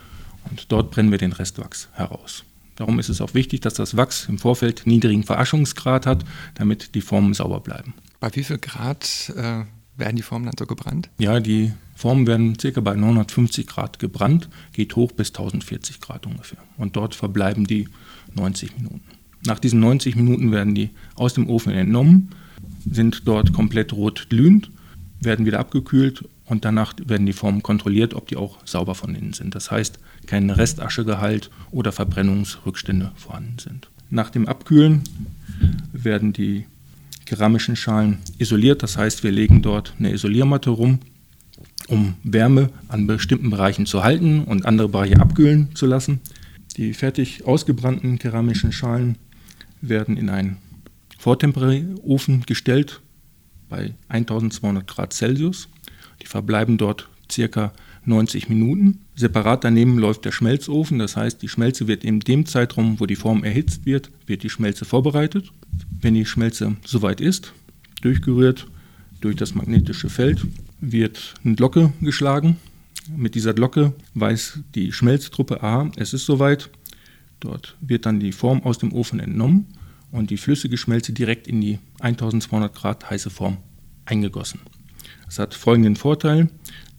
und 0.49 0.71
dort 0.71 0.91
brennen 0.91 1.11
wir 1.11 1.17
den 1.17 1.33
Restwachs 1.33 1.89
heraus. 1.93 2.43
Darum 2.75 2.97
ist 2.97 3.09
es 3.09 3.19
auch 3.19 3.33
wichtig, 3.33 3.59
dass 3.61 3.73
das 3.73 3.97
Wachs 3.97 4.27
im 4.29 4.37
Vorfeld 4.37 4.87
niedrigen 4.87 5.23
Veraschungsgrad 5.23 6.05
hat, 6.05 6.23
damit 6.55 6.95
die 6.95 7.01
Formen 7.01 7.33
sauber 7.33 7.59
bleiben. 7.59 7.93
Bei 8.19 8.29
wie 8.35 8.43
viel 8.43 8.57
Grad 8.57 9.31
äh, 9.35 9.63
werden 9.95 10.15
die 10.15 10.21
Formen 10.21 10.45
dann 10.45 10.55
so 10.57 10.65
gebrannt? 10.65 11.09
Ja, 11.19 11.39
die 11.39 11.71
Formen 11.95 12.27
werden 12.27 12.57
ca. 12.57 12.81
bei 12.81 12.95
950 12.95 13.67
Grad 13.67 13.99
gebrannt, 13.99 14.49
geht 14.73 14.95
hoch 14.95 15.11
bis 15.11 15.29
1040 15.29 15.99
Grad 15.99 16.25
ungefähr. 16.25 16.59
Und 16.77 16.95
dort 16.95 17.15
verbleiben 17.15 17.65
die 17.65 17.87
90 18.35 18.77
Minuten. 18.77 19.01
Nach 19.45 19.59
diesen 19.59 19.79
90 19.79 20.15
Minuten 20.15 20.51
werden 20.51 20.75
die 20.75 20.89
aus 21.15 21.33
dem 21.33 21.49
Ofen 21.49 21.71
entnommen, 21.71 22.29
sind 22.89 23.27
dort 23.27 23.53
komplett 23.53 23.93
rot 23.93 24.27
glühend, 24.29 24.69
werden 25.21 25.45
wieder 25.45 25.59
abgekühlt 25.59 26.25
und 26.45 26.65
danach 26.65 26.93
werden 27.05 27.25
die 27.25 27.33
Formen 27.33 27.63
kontrolliert, 27.63 28.13
ob 28.13 28.27
die 28.27 28.35
auch 28.35 28.57
sauber 28.65 28.95
von 28.95 29.15
innen 29.15 29.33
sind. 29.33 29.55
Das 29.55 29.71
heißt, 29.71 29.99
kein 30.25 30.49
Restaschegehalt 30.49 31.49
oder 31.71 31.91
Verbrennungsrückstände 31.91 33.11
vorhanden 33.15 33.59
sind. 33.59 33.89
Nach 34.09 34.29
dem 34.29 34.47
Abkühlen 34.47 35.03
werden 35.93 36.33
die 36.33 36.65
keramischen 37.29 37.75
Schalen 37.75 38.17
isoliert, 38.39 38.81
das 38.81 38.97
heißt, 38.97 39.23
wir 39.23 39.31
legen 39.31 39.61
dort 39.61 39.93
eine 39.99 40.11
Isoliermatte 40.11 40.71
rum, 40.71 40.99
um 41.87 42.15
Wärme 42.23 42.71
an 42.87 43.05
bestimmten 43.05 43.51
Bereichen 43.51 43.85
zu 43.85 44.03
halten 44.03 44.43
und 44.43 44.65
andere 44.65 44.89
Bereiche 44.89 45.19
abkühlen 45.19 45.69
zu 45.75 45.85
lassen. 45.85 46.21
Die 46.75 46.93
fertig 46.93 47.45
ausgebrannten 47.45 48.17
keramischen 48.17 48.71
Schalen 48.71 49.17
werden 49.79 50.17
in 50.17 50.29
einen 50.29 50.57
Vortemperierofen 51.19 52.45
gestellt 52.47 52.99
bei 53.69 53.93
1200 54.07 54.87
Grad 54.87 55.13
Celsius. 55.13 55.67
Die 56.23 56.27
verbleiben 56.27 56.79
dort 56.79 57.09
circa 57.31 57.73
90 58.05 58.49
Minuten. 58.49 59.01
Separat 59.15 59.63
daneben 59.63 59.99
läuft 59.99 60.25
der 60.25 60.31
Schmelzofen, 60.31 60.97
das 60.97 61.15
heißt, 61.15 61.43
die 61.43 61.49
Schmelze 61.49 61.87
wird 61.87 62.03
in 62.03 62.21
dem 62.21 62.47
Zeitraum, 62.47 62.99
wo 62.99 63.05
die 63.05 63.15
Form 63.15 63.43
erhitzt 63.43 63.85
wird, 63.85 64.09
wird 64.25 64.41
die 64.41 64.49
Schmelze 64.49 64.85
vorbereitet. 64.85 65.51
Wenn 66.01 66.13
die 66.13 66.25
Schmelze 66.25 66.75
soweit 66.85 67.21
ist, 67.21 67.53
durchgerührt 68.01 68.67
durch 69.21 69.35
das 69.35 69.55
magnetische 69.55 70.09
Feld, 70.09 70.45
wird 70.79 71.33
eine 71.43 71.55
Glocke 71.55 71.91
geschlagen. 72.01 72.57
Mit 73.15 73.35
dieser 73.35 73.53
Glocke 73.53 73.93
weiß 74.13 74.59
die 74.75 74.91
Schmelztruppe, 74.91 75.63
A, 75.63 75.91
es 75.97 76.13
ist 76.13 76.25
soweit. 76.25 76.69
Dort 77.39 77.75
wird 77.81 78.05
dann 78.05 78.19
die 78.19 78.31
Form 78.31 78.63
aus 78.63 78.77
dem 78.77 78.93
Ofen 78.93 79.19
entnommen 79.19 79.65
und 80.11 80.29
die 80.29 80.37
flüssige 80.37 80.77
Schmelze 80.77 81.13
direkt 81.13 81.47
in 81.47 81.61
die 81.61 81.79
1200 81.99 82.73
Grad 82.73 83.09
heiße 83.09 83.29
Form 83.29 83.57
eingegossen. 84.05 84.59
Das 85.25 85.39
hat 85.39 85.53
folgenden 85.53 85.95
Vorteil. 85.95 86.49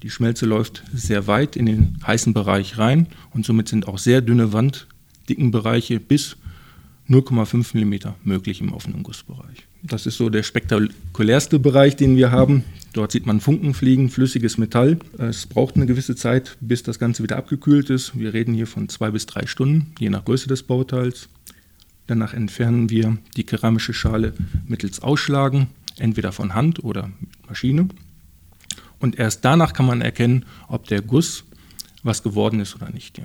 Die 0.02 0.10
Schmelze 0.10 0.46
läuft 0.46 0.82
sehr 0.94 1.26
weit 1.26 1.56
in 1.56 1.66
den 1.66 1.98
heißen 2.06 2.32
Bereich 2.32 2.78
rein 2.78 3.06
und 3.32 3.44
somit 3.44 3.68
sind 3.68 3.86
auch 3.86 3.98
sehr 3.98 4.20
dünne 4.20 4.52
wanddicken 4.52 5.50
Bereiche 5.50 6.00
bis 6.00 6.36
0,5 7.10 7.76
mm 7.76 8.14
möglich 8.22 8.60
im 8.60 8.72
offenen 8.72 9.02
Gussbereich. 9.02 9.66
Das 9.82 10.06
ist 10.06 10.16
so 10.16 10.30
der 10.30 10.44
spektakulärste 10.44 11.58
Bereich, 11.58 11.96
den 11.96 12.16
wir 12.16 12.30
haben. 12.30 12.64
Dort 12.92 13.10
sieht 13.12 13.26
man 13.26 13.40
Funken 13.40 13.74
fliegen, 13.74 14.10
flüssiges 14.10 14.58
Metall. 14.58 14.98
Es 15.18 15.46
braucht 15.46 15.74
eine 15.74 15.86
gewisse 15.86 16.14
Zeit, 16.14 16.56
bis 16.60 16.84
das 16.84 16.98
Ganze 16.98 17.22
wieder 17.22 17.36
abgekühlt 17.36 17.90
ist. 17.90 18.16
Wir 18.18 18.32
reden 18.32 18.54
hier 18.54 18.66
von 18.66 18.88
zwei 18.88 19.10
bis 19.10 19.26
drei 19.26 19.46
Stunden, 19.46 19.92
je 19.98 20.10
nach 20.10 20.24
Größe 20.24 20.48
des 20.48 20.62
Bauteils. 20.62 21.28
Danach 22.06 22.32
entfernen 22.32 22.90
wir 22.90 23.18
die 23.36 23.44
keramische 23.44 23.94
Schale 23.94 24.34
mittels 24.66 25.00
Ausschlagen, 25.00 25.68
entweder 25.98 26.30
von 26.32 26.54
Hand 26.54 26.84
oder 26.84 27.10
Maschine. 27.48 27.88
Und 29.00 29.18
erst 29.18 29.44
danach 29.44 29.72
kann 29.72 29.86
man 29.86 30.00
erkennen, 30.00 30.44
ob 30.68 30.86
der 30.86 31.02
Guss 31.02 31.44
was 32.02 32.22
geworden 32.22 32.60
ist 32.60 32.76
oder 32.76 32.90
nicht. 32.90 33.18
Ja. 33.18 33.24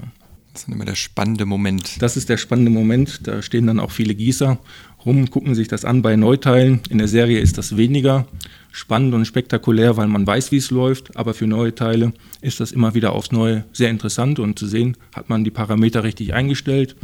Das 0.56 0.64
ist 0.64 0.70
immer 0.70 0.86
der 0.86 0.96
spannende 0.96 1.46
Moment. 1.46 2.02
Das 2.02 2.16
ist 2.16 2.30
der 2.30 2.38
spannende 2.38 2.72
Moment. 2.72 3.28
Da 3.28 3.42
stehen 3.42 3.68
dann 3.68 3.78
auch 3.78 3.92
viele 3.92 4.16
Gießer 4.16 4.58
rum, 5.06 5.30
gucken 5.30 5.54
sich 5.54 5.68
das 5.68 5.84
an 5.84 6.02
bei 6.02 6.16
Neuteilen. 6.16 6.80
In 6.90 6.98
der 6.98 7.10
Serie 7.10 7.40
ist 7.40 7.58
das 7.58 7.76
weniger 7.76 8.26
spannend 8.72 9.14
und 9.14 9.26
spektakulär, 9.26 9.98
weil 9.98 10.08
man 10.08 10.26
weiß, 10.26 10.54
wie 10.54 10.58
es 10.58 10.72
läuft. 10.72 11.18
Aber 11.18 11.34
für 11.34 11.46
neue 11.46 11.76
Teile 11.76 12.14
ist 12.40 12.62
das 12.62 12.72
immer 12.72 12.94
wieder 12.94 13.12
aufs 13.12 13.34
Neue 13.34 13.66
sehr 13.74 13.90
interessant 13.90 14.40
und 14.40 14.58
zu 14.58 14.66
sehen, 14.66 14.96
hat 15.14 15.28
man 15.28 15.44
die 15.44 15.52
Parameter 15.52 16.06
richtig 16.06 16.34
eingestellt. 16.34 16.96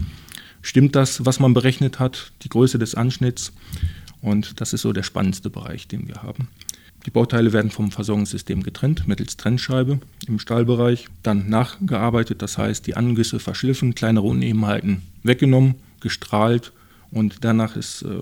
Stimmt 0.62 0.96
das, 0.96 1.26
was 1.26 1.42
man 1.42 1.54
berechnet 1.54 2.00
hat, 2.00 2.32
die 2.44 2.50
Größe 2.50 2.80
des 2.80 2.96
Anschnitts? 2.96 3.52
Und 4.22 4.62
das 4.62 4.72
ist 4.72 4.84
so 4.84 4.94
der 4.94 5.04
spannendste 5.04 5.50
Bereich, 5.50 5.90
den 5.90 6.08
wir 6.08 6.24
haben. 6.24 6.48
Die 7.06 7.12
Bauteile 7.12 7.52
werden 7.52 7.72
vom 7.72 7.92
Versorgungssystem 7.92 8.62
getrennt 8.64 9.08
mittels 9.08 9.38
Trennscheibe 9.38 10.00
im 10.28 10.40
Stahlbereich, 10.40 11.08
dann 11.24 11.50
nachgearbeitet, 11.50 12.42
das 12.42 12.58
heißt 12.58 12.86
die 12.86 12.96
Angüsse 12.96 13.40
verschliffen, 13.40 13.96
kleinere 13.96 14.28
Unebenheiten 14.28 15.02
weggenommen, 15.24 15.76
gestrahlt 16.00 16.74
und 17.12 17.44
danach 17.44 17.76
ist 17.76 18.04
äh, 18.04 18.22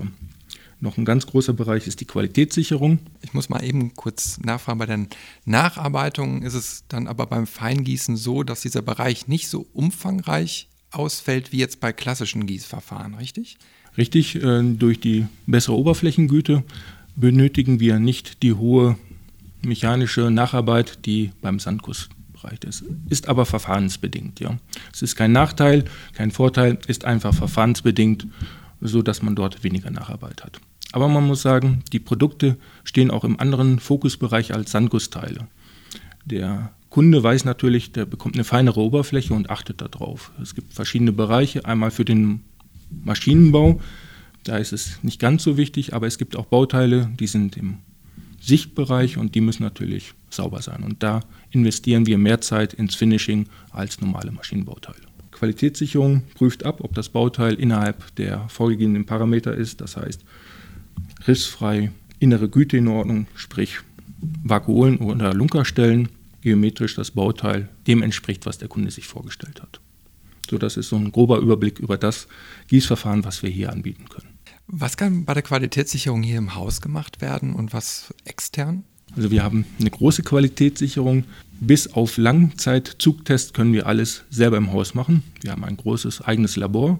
noch 0.81 0.97
ein 0.97 1.03
ganz 1.03 1.27
großer 1.27 1.51
Bereich 1.51 1.87
ist 1.87 1.99
die 1.99 2.05
Qualitätssicherung. 2.05 2.99
Ich 3.21 3.33
muss 3.33 3.49
mal 3.49 3.63
eben 3.63 3.95
kurz 3.95 4.39
nachfragen, 4.39 4.79
bei 4.79 4.85
den 4.85 5.07
Nacharbeitungen 5.43 6.41
ist 6.43 6.53
es 6.53 6.85
dann 6.87 7.07
aber 7.07 7.25
beim 7.25 7.47
Feingießen 7.47 8.15
so, 8.15 8.43
dass 8.43 8.61
dieser 8.61 8.81
Bereich 8.81 9.27
nicht 9.27 9.49
so 9.49 9.67
umfangreich 9.73 10.69
ausfällt 10.91 11.51
wie 11.51 11.57
jetzt 11.57 11.81
bei 11.81 11.91
klassischen 11.91 12.45
Gießverfahren, 12.45 13.15
richtig? 13.15 13.57
Richtig, 13.97 14.41
äh, 14.41 14.63
durch 14.63 15.01
die 15.01 15.27
bessere 15.45 15.75
Oberflächengüte 15.75 16.63
benötigen 17.15 17.79
wir 17.79 17.99
nicht 17.99 18.43
die 18.43 18.53
hohe 18.53 18.97
mechanische 19.61 20.31
Nacharbeit, 20.31 21.05
die 21.05 21.31
beim 21.41 21.59
Sandgussbereich 21.59 22.63
ist. 22.65 22.83
Ist 23.09 23.27
aber 23.27 23.45
verfahrensbedingt. 23.45 24.39
Ja. 24.39 24.57
Es 24.93 25.01
ist 25.01 25.15
kein 25.15 25.31
Nachteil, 25.31 25.85
kein 26.13 26.31
Vorteil, 26.31 26.77
ist 26.87 27.05
einfach 27.05 27.33
verfahrensbedingt, 27.33 28.27
sodass 28.81 29.21
man 29.21 29.35
dort 29.35 29.63
weniger 29.63 29.91
Nacharbeit 29.91 30.43
hat. 30.43 30.59
Aber 30.91 31.07
man 31.07 31.27
muss 31.27 31.41
sagen, 31.41 31.83
die 31.91 31.99
Produkte 31.99 32.57
stehen 32.83 33.11
auch 33.11 33.23
im 33.23 33.39
anderen 33.39 33.79
Fokusbereich 33.79 34.53
als 34.53 34.71
Sandgussteile. 34.71 35.47
Der 36.25 36.71
Kunde 36.89 37.21
weiß 37.21 37.45
natürlich, 37.45 37.91
der 37.91 38.05
bekommt 38.05 38.35
eine 38.35 38.43
feinere 38.43 38.79
Oberfläche 38.79 39.33
und 39.33 39.49
achtet 39.49 39.81
darauf. 39.81 40.31
Es 40.41 40.55
gibt 40.55 40.73
verschiedene 40.73 41.11
Bereiche, 41.11 41.65
einmal 41.65 41.91
für 41.91 42.05
den 42.05 42.41
Maschinenbau, 43.03 43.79
da 44.43 44.57
ist 44.57 44.73
es 44.73 45.03
nicht 45.03 45.19
ganz 45.19 45.43
so 45.43 45.57
wichtig, 45.57 45.93
aber 45.93 46.07
es 46.07 46.17
gibt 46.17 46.35
auch 46.35 46.45
Bauteile, 46.45 47.11
die 47.19 47.27
sind 47.27 47.57
im 47.57 47.77
Sichtbereich 48.41 49.17
und 49.17 49.35
die 49.35 49.41
müssen 49.41 49.63
natürlich 49.63 50.13
sauber 50.29 50.61
sein. 50.61 50.83
Und 50.83 51.03
da 51.03 51.21
investieren 51.51 52.05
wir 52.05 52.17
mehr 52.17 52.41
Zeit 52.41 52.73
ins 52.73 52.95
Finishing 52.95 53.47
als 53.71 53.99
normale 54.01 54.31
Maschinenbauteile. 54.31 54.99
Qualitätssicherung 55.31 56.23
prüft 56.35 56.65
ab, 56.65 56.81
ob 56.81 56.93
das 56.95 57.09
Bauteil 57.09 57.55
innerhalb 57.55 58.15
der 58.15 58.47
vorgegebenen 58.49 59.05
Parameter 59.05 59.53
ist, 59.53 59.81
das 59.81 59.95
heißt 59.95 60.23
rissfrei, 61.27 61.91
innere 62.19 62.49
Güte 62.49 62.77
in 62.77 62.87
Ordnung, 62.87 63.27
sprich 63.35 63.79
Vakuolen 64.43 64.97
oder 64.97 65.33
Lunkerstellen, 65.33 66.09
geometrisch 66.41 66.95
das 66.95 67.11
Bauteil 67.11 67.69
dem 67.87 68.01
entspricht, 68.01 68.45
was 68.45 68.57
der 68.57 68.67
Kunde 68.67 68.91
sich 68.91 69.07
vorgestellt 69.07 69.61
hat. 69.61 69.79
So, 70.49 70.57
das 70.57 70.77
ist 70.77 70.89
so 70.89 70.95
ein 70.95 71.11
grober 71.11 71.37
Überblick 71.37 71.79
über 71.79 71.97
das 71.97 72.27
Gießverfahren, 72.67 73.23
was 73.23 73.43
wir 73.43 73.49
hier 73.49 73.71
anbieten 73.71 74.09
können. 74.09 74.28
Was 74.71 74.97
kann 74.97 75.25
bei 75.25 75.33
der 75.33 75.41
Qualitätssicherung 75.41 76.21
hier 76.21 76.37
im 76.37 76.53
Haus 76.53 76.79
gemacht 76.79 77.21
werden 77.21 77.53
und 77.55 77.73
was 77.73 78.13
extern? 78.25 78.83
Also 79.15 79.31
wir 79.31 79.43
haben 79.43 79.65
eine 79.79 79.89
große 79.89 80.21
Qualitätssicherung. 80.21 81.23
Bis 81.59 81.91
auf 81.91 82.17
Langzeitzugtest 82.17 83.55
können 83.55 83.73
wir 83.73 83.87
alles 83.87 84.25
selber 84.29 84.57
im 84.57 84.71
Haus 84.71 84.93
machen. 84.93 85.23
Wir 85.41 85.51
haben 85.51 85.63
ein 85.63 85.75
großes 85.75 86.21
eigenes 86.21 86.55
Labor 86.55 86.99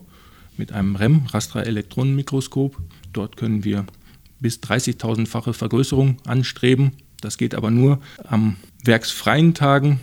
mit 0.58 0.72
einem 0.72 0.96
REM, 0.96 1.28
Rastra-Elektronenmikroskop. 1.28 2.76
Dort 3.14 3.38
können 3.38 3.64
wir 3.64 3.86
bis 4.40 4.58
30.000-fache 4.58 5.54
Vergrößerung 5.54 6.18
anstreben. 6.26 6.94
Das 7.22 7.38
geht 7.38 7.54
aber 7.54 7.70
nur 7.70 8.00
am 8.24 8.56
werksfreien 8.84 9.54
Tagen. 9.54 10.00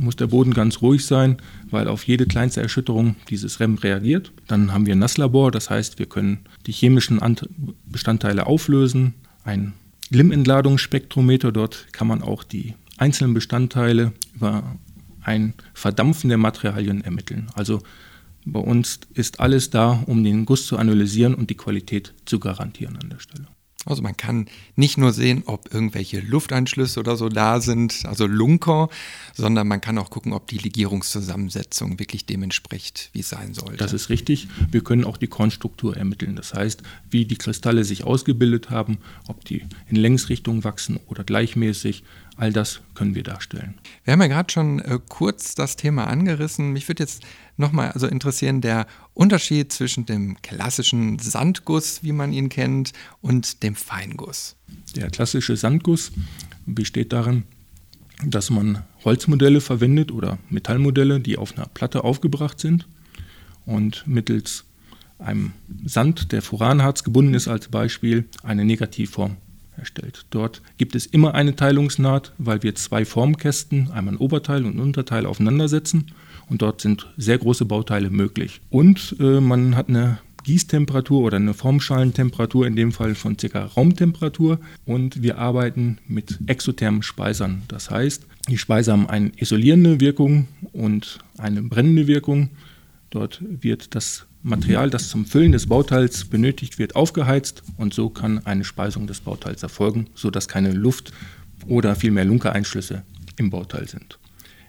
Muss 0.00 0.14
der 0.14 0.28
Boden 0.28 0.54
ganz 0.54 0.80
ruhig 0.80 1.04
sein, 1.04 1.38
weil 1.70 1.88
auf 1.88 2.04
jede 2.04 2.26
kleinste 2.26 2.62
Erschütterung 2.62 3.16
dieses 3.28 3.58
REM 3.58 3.74
reagiert. 3.74 4.32
Dann 4.46 4.72
haben 4.72 4.86
wir 4.86 4.94
ein 4.94 5.00
Nasslabor, 5.00 5.50
das 5.50 5.70
heißt, 5.70 5.98
wir 5.98 6.06
können 6.06 6.46
die 6.66 6.72
chemischen 6.72 7.20
Bestandteile 7.84 8.46
auflösen, 8.46 9.14
ein 9.42 9.72
LIM-Entladungsspektrometer. 10.10 11.50
Dort 11.50 11.88
kann 11.92 12.06
man 12.06 12.22
auch 12.22 12.44
die 12.44 12.74
einzelnen 12.96 13.34
Bestandteile 13.34 14.12
über 14.36 14.76
ein 15.22 15.54
Verdampfen 15.74 16.28
der 16.28 16.38
Materialien 16.38 17.02
ermitteln. 17.02 17.48
Also 17.54 17.82
bei 18.44 18.60
uns 18.60 19.00
ist 19.14 19.40
alles 19.40 19.70
da, 19.70 20.04
um 20.06 20.22
den 20.22 20.46
Guss 20.46 20.66
zu 20.66 20.78
analysieren 20.78 21.34
und 21.34 21.50
die 21.50 21.56
Qualität 21.56 22.14
zu 22.24 22.38
garantieren 22.38 22.96
an 22.96 23.10
der 23.10 23.18
Stelle. 23.18 23.48
Also 23.88 24.02
man 24.02 24.16
kann 24.16 24.46
nicht 24.76 24.98
nur 24.98 25.12
sehen, 25.12 25.42
ob 25.46 25.72
irgendwelche 25.72 26.20
Lufteinschlüsse 26.20 27.00
oder 27.00 27.16
so 27.16 27.28
da 27.28 27.60
sind, 27.60 28.04
also 28.04 28.26
Lunker, 28.26 28.88
sondern 29.34 29.66
man 29.66 29.80
kann 29.80 29.98
auch 29.98 30.10
gucken, 30.10 30.32
ob 30.32 30.46
die 30.46 30.58
Legierungszusammensetzung 30.58 31.98
wirklich 31.98 32.26
dem 32.26 32.42
entspricht, 32.42 33.10
wie 33.12 33.20
es 33.20 33.30
sein 33.30 33.54
sollte. 33.54 33.78
Das 33.78 33.92
ist 33.92 34.10
richtig. 34.10 34.48
Wir 34.70 34.82
können 34.82 35.04
auch 35.04 35.16
die 35.16 35.26
Kornstruktur 35.26 35.96
ermitteln. 35.96 36.36
Das 36.36 36.54
heißt, 36.54 36.82
wie 37.10 37.24
die 37.24 37.36
Kristalle 37.36 37.84
sich 37.84 38.04
ausgebildet 38.04 38.70
haben, 38.70 38.98
ob 39.26 39.44
die 39.44 39.64
in 39.88 39.96
Längsrichtung 39.96 40.64
wachsen 40.64 41.00
oder 41.06 41.24
gleichmäßig, 41.24 42.04
all 42.38 42.52
das 42.52 42.80
können 42.94 43.14
wir 43.14 43.24
darstellen. 43.24 43.74
Wir 44.04 44.12
haben 44.12 44.20
ja 44.20 44.28
gerade 44.28 44.50
schon 44.50 44.78
äh, 44.78 44.98
kurz 45.08 45.54
das 45.54 45.76
Thema 45.76 46.06
angerissen. 46.06 46.72
Mich 46.72 46.88
würde 46.88 47.02
jetzt 47.02 47.22
nochmal 47.56 47.90
also 47.90 48.06
interessieren, 48.06 48.60
der 48.60 48.86
Unterschied 49.12 49.72
zwischen 49.72 50.06
dem 50.06 50.40
klassischen 50.40 51.18
Sandguss, 51.18 52.02
wie 52.04 52.12
man 52.12 52.32
ihn 52.32 52.48
kennt, 52.48 52.92
und 53.20 53.62
dem 53.64 53.74
Feinguss. 53.74 54.56
Der 54.94 55.10
klassische 55.10 55.56
Sandguss 55.56 56.12
besteht 56.64 57.12
darin, 57.12 57.42
dass 58.24 58.50
man 58.50 58.84
Holzmodelle 59.04 59.60
verwendet 59.60 60.12
oder 60.12 60.38
Metallmodelle, 60.48 61.20
die 61.20 61.38
auf 61.38 61.56
einer 61.56 61.66
Platte 61.66 62.04
aufgebracht 62.04 62.60
sind 62.60 62.86
und 63.66 64.06
mittels 64.06 64.64
einem 65.18 65.52
Sand, 65.84 66.30
der 66.30 66.42
Furanharz 66.42 67.02
gebunden 67.02 67.34
ist 67.34 67.48
als 67.48 67.68
Beispiel, 67.68 68.28
eine 68.44 68.64
Negativform 68.64 69.36
erstellt. 69.78 70.26
Dort 70.30 70.62
gibt 70.76 70.94
es 70.94 71.06
immer 71.06 71.34
eine 71.34 71.56
Teilungsnaht, 71.56 72.32
weil 72.38 72.62
wir 72.62 72.74
zwei 72.74 73.04
Formkästen, 73.04 73.90
einmal 73.90 74.14
ein 74.14 74.18
Oberteil 74.18 74.64
und 74.64 74.76
ein 74.76 74.80
Unterteil 74.80 75.26
aufeinandersetzen 75.26 76.12
und 76.48 76.62
dort 76.62 76.80
sind 76.80 77.06
sehr 77.16 77.38
große 77.38 77.64
Bauteile 77.64 78.10
möglich. 78.10 78.60
Und 78.70 79.16
äh, 79.20 79.40
man 79.40 79.76
hat 79.76 79.88
eine 79.88 80.18
Gießtemperatur 80.44 81.22
oder 81.22 81.36
eine 81.36 81.52
Formschalentemperatur, 81.52 82.66
in 82.66 82.76
dem 82.76 82.92
Fall 82.92 83.14
von 83.14 83.36
ca. 83.36 83.64
Raumtemperatur. 83.64 84.58
Und 84.86 85.22
wir 85.22 85.38
arbeiten 85.38 85.98
mit 86.06 86.38
exothermen 86.46 87.02
Speisern. 87.02 87.62
Das 87.68 87.90
heißt, 87.90 88.26
die 88.48 88.56
Speiser 88.56 88.92
haben 88.92 89.10
eine 89.10 89.30
isolierende 89.36 90.00
Wirkung 90.00 90.48
und 90.72 91.18
eine 91.36 91.62
brennende 91.62 92.06
Wirkung. 92.06 92.48
Dort 93.10 93.42
wird 93.42 93.94
das 93.94 94.27
Material, 94.48 94.90
das 94.90 95.08
zum 95.08 95.26
Füllen 95.26 95.52
des 95.52 95.66
Bauteils 95.66 96.24
benötigt 96.24 96.78
wird, 96.78 96.96
aufgeheizt 96.96 97.62
und 97.76 97.94
so 97.94 98.08
kann 98.08 98.44
eine 98.46 98.64
Speisung 98.64 99.06
des 99.06 99.20
Bauteils 99.20 99.62
erfolgen, 99.62 100.08
sodass 100.14 100.48
keine 100.48 100.72
Luft 100.72 101.12
oder 101.66 101.94
vielmehr 101.94 102.24
Lunkereinschlüsse 102.24 103.02
im 103.36 103.50
Bauteil 103.50 103.88
sind. 103.88 104.18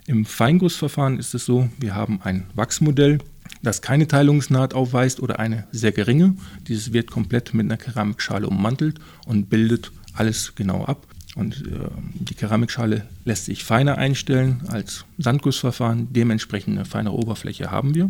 Im 0.05 0.25
Feingussverfahren 0.25 1.19
ist 1.19 1.33
es 1.35 1.45
so, 1.45 1.69
wir 1.79 1.95
haben 1.95 2.19
ein 2.23 2.47
Wachsmodell, 2.55 3.19
das 3.61 3.81
keine 3.81 4.07
Teilungsnaht 4.07 4.73
aufweist 4.73 5.19
oder 5.19 5.39
eine 5.39 5.67
sehr 5.71 5.91
geringe. 5.91 6.35
Dieses 6.67 6.93
wird 6.93 7.11
komplett 7.11 7.53
mit 7.53 7.65
einer 7.65 7.77
Keramikschale 7.77 8.47
ummantelt 8.47 8.99
und 9.25 9.49
bildet 9.49 9.91
alles 10.13 10.53
genau 10.55 10.85
ab. 10.85 11.05
Und 11.35 11.63
äh, 11.67 11.89
die 12.15 12.33
Keramikschale 12.33 13.05
lässt 13.23 13.45
sich 13.45 13.63
feiner 13.63 13.97
einstellen 13.97 14.61
als 14.67 15.05
Sandgussverfahren. 15.17 16.11
Dementsprechend 16.11 16.77
eine 16.77 16.85
feinere 16.85 17.15
Oberfläche 17.15 17.69
haben 17.69 17.93
wir. 17.93 18.09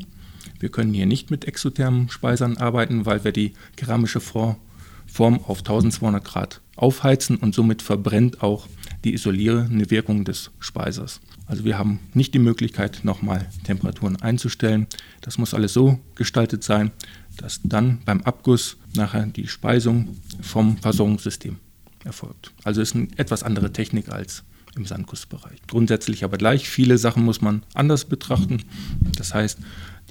Wir 0.60 0.70
können 0.70 0.94
hier 0.94 1.06
nicht 1.06 1.32
mit 1.32 1.46
exothermen 1.46 2.10
Speisern 2.10 2.58
arbeiten, 2.58 3.06
weil 3.06 3.24
wir 3.24 3.32
die 3.32 3.54
keramische 3.76 4.20
Form 4.20 4.58
auf 5.18 5.60
1200 5.60 6.24
Grad 6.24 6.62
aufheizen 6.76 7.38
und 7.38 7.56
somit 7.56 7.82
verbrennt 7.82 8.44
auch 8.44 8.68
die 9.04 9.14
isolierende 9.14 9.90
Wirkung 9.90 10.26
des 10.26 10.52
Speisers. 10.60 11.22
Also 11.46 11.64
wir 11.64 11.78
haben 11.78 12.00
nicht 12.14 12.34
die 12.34 12.40
Möglichkeit, 12.40 13.02
nochmal 13.04 13.48
Temperaturen 13.64 14.22
einzustellen. 14.22 14.88
Das 15.22 15.38
muss 15.38 15.54
alles 15.54 15.74
so 15.74 16.00
gestaltet 16.16 16.64
sein, 16.64 16.92
dass 17.38 17.62
dann 17.64 18.00
beim 18.06 18.22
Abguss 18.22 18.78
nachher 18.96 19.26
die 19.26 19.48
Speisung 19.48 20.18
vom 20.42 20.78
Versorgungssystem 20.78 21.58
erfolgt. 22.04 22.52
Also 22.64 22.82
ist 22.82 22.96
eine 22.96 23.08
etwas 23.18 23.44
andere 23.44 23.74
Technik 23.74 24.10
als 24.10 24.44
im 24.76 24.86
Sandgussbereich. 24.86 25.60
Grundsätzlich 25.68 26.24
aber 26.24 26.38
gleich. 26.38 26.70
Viele 26.70 26.98
Sachen 26.98 27.24
muss 27.24 27.42
man 27.42 27.64
anders 27.74 28.06
betrachten. 28.06 28.64
Das 29.18 29.34
heißt, 29.34 29.60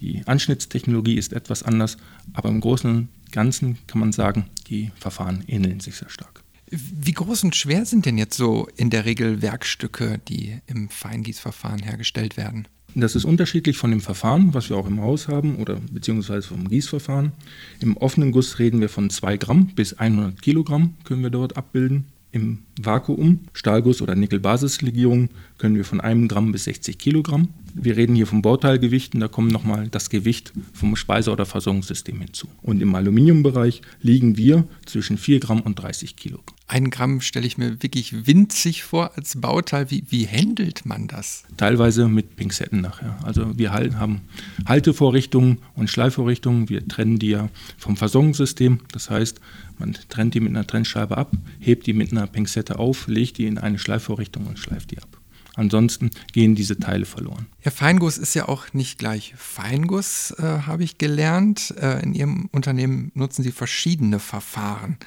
die 0.00 0.22
Anschnittstechnologie 0.26 1.16
ist 1.16 1.32
etwas 1.32 1.62
anders, 1.62 1.96
aber 2.32 2.48
im 2.48 2.60
Großen 2.60 2.90
und 2.90 3.08
Ganzen 3.32 3.78
kann 3.86 4.00
man 4.00 4.12
sagen, 4.12 4.46
die 4.68 4.90
Verfahren 4.96 5.44
ähneln 5.46 5.80
sich 5.80 5.96
sehr 5.96 6.10
stark. 6.10 6.42
Wie 6.70 7.12
groß 7.12 7.44
und 7.44 7.56
schwer 7.56 7.86
sind 7.86 8.04
denn 8.04 8.18
jetzt 8.18 8.36
so 8.36 8.68
in 8.76 8.90
der 8.90 9.06
Regel 9.06 9.40
Werkstücke, 9.40 10.20
die 10.28 10.58
im 10.66 10.90
Feingießverfahren 10.90 11.82
hergestellt 11.82 12.36
werden? 12.36 12.68
Das 12.94 13.14
ist 13.14 13.24
unterschiedlich 13.24 13.76
von 13.76 13.90
dem 13.90 14.00
Verfahren, 14.00 14.54
was 14.54 14.70
wir 14.70 14.76
auch 14.76 14.86
im 14.86 15.00
Haus 15.00 15.28
haben, 15.28 15.56
oder 15.56 15.76
beziehungsweise 15.92 16.48
vom 16.48 16.68
Gießverfahren. 16.68 17.32
Im 17.80 17.96
offenen 17.96 18.32
Guss 18.32 18.58
reden 18.58 18.80
wir 18.80 18.88
von 18.88 19.10
2 19.10 19.36
Gramm 19.36 19.66
bis 19.68 19.94
100 19.94 20.40
Kilogramm 20.42 20.94
können 21.04 21.22
wir 21.22 21.30
dort 21.30 21.56
abbilden. 21.56 22.06
Im 22.30 22.58
Vakuum, 22.80 23.40
Stahlguss 23.54 24.02
oder 24.02 24.14
Nickelbasislegierung 24.14 25.30
können 25.56 25.76
wir 25.76 25.84
von 25.84 26.00
einem 26.00 26.28
Gramm 26.28 26.52
bis 26.52 26.64
60 26.64 26.98
Kilogramm. 26.98 27.48
Wir 27.80 27.96
reden 27.96 28.14
hier 28.14 28.26
vom 28.26 28.42
Bauteilgewichten, 28.42 29.20
da 29.20 29.28
kommt 29.28 29.52
nochmal 29.52 29.88
das 29.88 30.10
Gewicht 30.10 30.52
vom 30.72 30.96
Speise- 30.96 31.30
oder 31.30 31.46
Versorgungssystem 31.46 32.20
hinzu. 32.20 32.48
Und 32.62 32.82
im 32.82 32.94
Aluminiumbereich 32.94 33.82
liegen 34.02 34.36
wir 34.36 34.66
zwischen 34.86 35.18
4 35.18 35.40
Gramm 35.40 35.60
und 35.60 35.76
30 35.76 36.16
Kilogramm. 36.16 36.56
Ein 36.66 36.90
Gramm 36.90 37.22
stelle 37.22 37.46
ich 37.46 37.56
mir 37.56 37.82
wirklich 37.82 38.26
winzig 38.26 38.82
vor 38.82 39.16
als 39.16 39.40
Bauteil. 39.40 39.90
Wie, 39.90 40.04
wie 40.10 40.28
handelt 40.28 40.84
man 40.84 41.08
das? 41.08 41.44
Teilweise 41.56 42.08
mit 42.08 42.36
Pinzetten 42.36 42.82
nachher. 42.82 43.18
Also 43.24 43.56
wir 43.56 43.72
haben 43.72 44.20
Haltevorrichtungen 44.66 45.58
und 45.74 45.88
Schleifvorrichtungen. 45.88 46.68
Wir 46.68 46.86
trennen 46.86 47.18
die 47.18 47.30
ja 47.30 47.48
vom 47.78 47.96
Versorgungssystem. 47.96 48.80
Das 48.92 49.08
heißt, 49.08 49.40
man 49.78 49.96
trennt 50.10 50.34
die 50.34 50.40
mit 50.40 50.50
einer 50.50 50.66
Trennscheibe 50.66 51.16
ab, 51.16 51.32
hebt 51.58 51.86
die 51.86 51.94
mit 51.94 52.12
einer 52.12 52.26
Pinzette 52.26 52.78
auf, 52.78 53.06
legt 53.08 53.38
die 53.38 53.46
in 53.46 53.56
eine 53.56 53.78
Schleifvorrichtung 53.78 54.46
und 54.46 54.58
schleift 54.58 54.90
die 54.90 54.98
ab. 54.98 55.17
Ansonsten 55.58 56.10
gehen 56.32 56.54
diese 56.54 56.78
Teile 56.78 57.04
verloren. 57.04 57.46
Ja, 57.64 57.72
Feinguss 57.72 58.16
ist 58.16 58.34
ja 58.34 58.48
auch 58.48 58.72
nicht 58.74 58.96
gleich 58.96 59.34
Feinguss, 59.36 60.30
äh, 60.38 60.42
habe 60.42 60.84
ich 60.84 60.98
gelernt. 60.98 61.74
Äh, 61.80 62.00
in 62.04 62.14
Ihrem 62.14 62.48
Unternehmen 62.52 63.10
nutzen 63.14 63.42
Sie 63.42 63.50
verschiedene 63.50 64.20
Verfahren. 64.20 64.98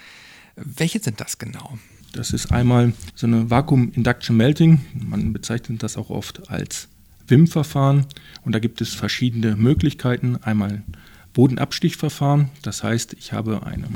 Welche 0.58 1.00
sind 1.00 1.22
das 1.22 1.38
genau? 1.38 1.80
Das 2.12 2.32
ist 2.32 2.52
einmal 2.52 2.92
so 3.16 3.28
eine 3.28 3.50
Vakuum 3.50 3.94
Induction 3.94 4.36
Melting. 4.36 4.82
Man 4.94 5.32
bezeichnet 5.32 5.82
das 5.84 5.96
auch 5.96 6.10
oft 6.10 6.50
als 6.50 6.90
WIM-Verfahren. 7.28 8.06
Und 8.44 8.54
da 8.54 8.60
gibt 8.60 8.82
es 8.82 8.94
verschiedene 8.94 9.56
Möglichkeiten. 9.56 10.36
Einmal 10.44 10.84
Bodenabstichverfahren. 11.32 12.50
Das 12.62 12.84
heißt, 12.84 13.14
ich 13.14 13.32
habe 13.32 13.66
eine, 13.66 13.88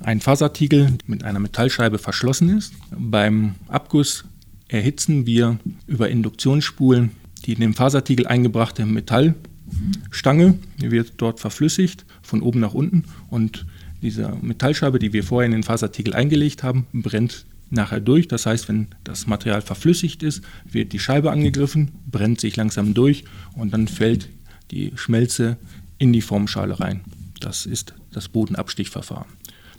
einen 0.00 0.20
Fasertiegel 0.20 0.98
mit 1.06 1.22
einer 1.22 1.38
Metallscheibe 1.38 1.98
verschlossen 1.98 2.58
ist. 2.58 2.74
Beim 2.90 3.54
Abguss 3.68 4.24
erhitzen 4.70 5.26
wir 5.26 5.58
über 5.86 6.08
Induktionsspulen 6.08 7.10
die 7.44 7.52
in 7.54 7.60
den 7.60 7.74
Fasertiegel 7.74 8.26
eingebrachte 8.26 8.84
Metallstange, 8.86 10.58
die 10.80 10.90
wird 10.90 11.14
dort 11.16 11.40
verflüssigt 11.40 12.04
von 12.22 12.42
oben 12.42 12.60
nach 12.60 12.74
unten 12.74 13.04
und 13.28 13.66
diese 14.02 14.36
Metallscheibe, 14.40 14.98
die 14.98 15.12
wir 15.12 15.24
vorher 15.24 15.46
in 15.46 15.52
den 15.52 15.62
Fasertiegel 15.62 16.14
eingelegt 16.14 16.62
haben, 16.62 16.86
brennt 16.92 17.44
nachher 17.68 18.00
durch. 18.00 18.28
Das 18.28 18.46
heißt, 18.46 18.68
wenn 18.68 18.88
das 19.04 19.26
Material 19.26 19.60
verflüssigt 19.60 20.22
ist, 20.22 20.42
wird 20.70 20.92
die 20.92 20.98
Scheibe 20.98 21.30
angegriffen, 21.30 21.92
brennt 22.10 22.40
sich 22.40 22.56
langsam 22.56 22.94
durch 22.94 23.24
und 23.54 23.72
dann 23.72 23.88
fällt 23.88 24.28
die 24.70 24.92
Schmelze 24.96 25.58
in 25.98 26.12
die 26.12 26.22
Formschale 26.22 26.80
rein. 26.80 27.02
Das 27.40 27.66
ist 27.66 27.94
das 28.12 28.28
Bodenabstichverfahren. 28.28 29.28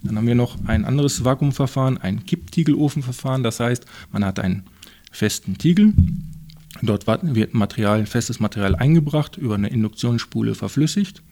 Dann 0.04 0.16
haben 0.16 0.26
wir 0.26 0.34
noch 0.34 0.56
ein 0.66 0.84
anderes 0.84 1.24
Vakuumverfahren, 1.24 1.98
ein 1.98 2.24
Kipptiegelofenverfahren. 2.24 3.42
Das 3.42 3.60
heißt, 3.60 3.86
man 4.10 4.24
hat 4.24 4.40
einen 4.40 4.64
festen 5.12 5.58
Tiegel. 5.58 5.92
Dort 6.80 7.06
wird 7.06 7.54
Material, 7.54 8.06
festes 8.06 8.40
Material 8.40 8.74
eingebracht, 8.74 9.36
über 9.36 9.54
eine 9.54 9.68
Induktionsspule 9.68 10.54
verflüssigt, 10.56 11.22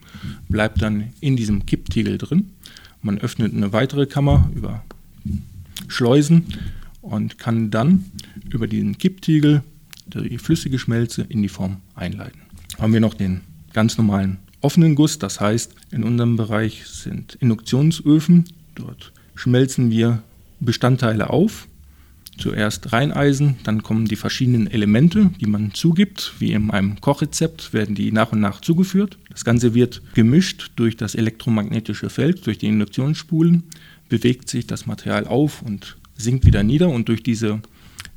bleibt 0.49 0.81
dann 0.81 1.13
in 1.21 1.37
diesem 1.37 1.67
Kipptiegel 1.67 2.19
drin. 2.19 2.51
Man 3.03 3.19
öffnet 3.19 3.55
eine 3.55 3.73
weitere 3.73 4.07
Kammer 4.07 4.51
über 4.55 4.85
Schleusen 5.89 6.45
und 7.01 7.39
kann 7.39 7.71
dann 7.71 8.05
über 8.51 8.69
diesen 8.69 8.99
Kipptiegel 8.99 9.63
die 10.07 10.39
flüssige 10.39 10.79
Schmelze 10.79 11.23
in 11.23 11.43
die 11.43 11.49
Form 11.49 11.79
einleiten. 11.95 12.41
Haben 12.79 12.93
wir 12.93 13.01
noch 13.01 13.15
den 13.15 13.41
ganz 13.73 13.97
normalen 13.97 14.39
offenen 14.61 14.95
Guss, 14.95 15.19
das 15.19 15.41
heißt, 15.41 15.75
in 15.91 16.05
unserem 16.05 16.37
Bereich 16.37 16.87
sind 16.87 17.37
Induktionsöfen. 17.37 18.45
Dort 18.75 19.13
schmelzen 19.35 19.91
wir 19.91 20.23
Bestandteile 20.61 21.31
auf 21.31 21.67
zuerst 22.41 22.93
Reineisen, 22.93 23.57
dann 23.63 23.83
kommen 23.83 24.07
die 24.07 24.17
verschiedenen 24.17 24.67
Elemente, 24.67 25.31
die 25.41 25.47
man 25.47 25.73
zugibt, 25.75 26.35
wie 26.39 26.53
in 26.53 26.71
einem 26.71 27.01
Kochrezept, 27.01 27.73
werden 27.73 27.95
die 27.95 28.11
nach 28.11 28.33
und 28.33 28.41
nach 28.41 28.61
zugeführt. 28.61 29.19
Das 29.31 29.45
Ganze 29.45 29.75
wird 29.75 30.03
gemischt 30.15 30.73
durch 30.77 30.97
das 30.97 31.15
elektromagnetische 31.15 32.11
Feld, 32.11 32.47
durch 32.47 32.59
die 32.59 32.67
Induktionsspulen, 32.67 33.65
bewegt 34.09 34.49
sich 34.49 34.67
das 34.67 34.87
Material 34.87 35.27
auf 35.27 35.63
und 35.63 35.97
sinkt 36.17 36.45
wieder 36.45 36.63
nieder 36.63 36.89
und 36.89 37.09
durch 37.09 37.23
diese 37.23 37.61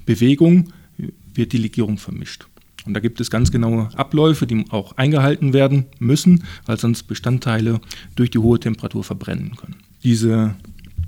Bewegung 0.06 0.74
wird 1.34 1.54
die 1.54 1.58
Legierung 1.58 1.98
vermischt. 1.98 2.48
Und 2.86 2.94
da 2.94 3.00
gibt 3.00 3.22
es 3.22 3.32
ganz 3.32 3.52
genaue 3.52 3.90
Abläufe, 3.96 4.46
die 4.46 4.66
auch 4.70 4.98
eingehalten 4.98 5.54
werden 5.54 5.86
müssen, 6.00 6.44
weil 6.66 6.78
sonst 6.78 7.04
Bestandteile 7.04 7.80
durch 8.16 8.30
die 8.30 8.40
hohe 8.40 8.60
Temperatur 8.60 9.04
verbrennen 9.04 9.56
können. 9.56 9.76
Diese 10.04 10.56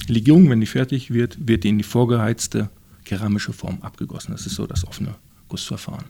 Legierung, 0.08 0.49
wenn 0.49 0.62
die 0.62 0.67
fertig 0.67 1.12
wird, 1.12 1.38
wird 1.47 1.65
in 1.65 1.78
die 1.78 1.84
vorgeheizte 1.84 2.69
keramische 3.06 3.54
Form 3.54 3.82
abgegossen. 3.82 4.32
Das 4.32 4.46
ist 4.46 4.56
so 4.56 4.68
das 4.68 4.86
offene 4.86 5.15
Gussverfahren. 5.48 6.06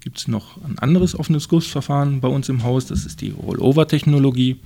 Gibt 0.00 0.18
es 0.18 0.28
noch 0.28 0.62
ein 0.62 0.78
anderes 0.78 1.18
offenes 1.18 1.48
Gussverfahren 1.48 2.20
bei 2.20 2.28
uns 2.28 2.48
im 2.48 2.62
Haus, 2.62 2.86
das 2.86 3.04
ist 3.04 3.20
die 3.20 3.30
Rollover-Technologie. 3.30 4.60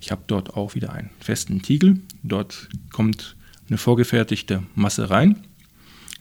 Ich 0.00 0.10
habe 0.10 0.22
dort 0.26 0.54
auch 0.54 0.74
wieder 0.74 0.92
einen 0.92 1.10
festen 1.20 1.62
Tiegel. 1.62 2.00
Dort 2.22 2.68
kommt 2.92 3.36
eine 3.68 3.78
vorgefertigte 3.78 4.62
Masse 4.74 5.10
rein, 5.10 5.38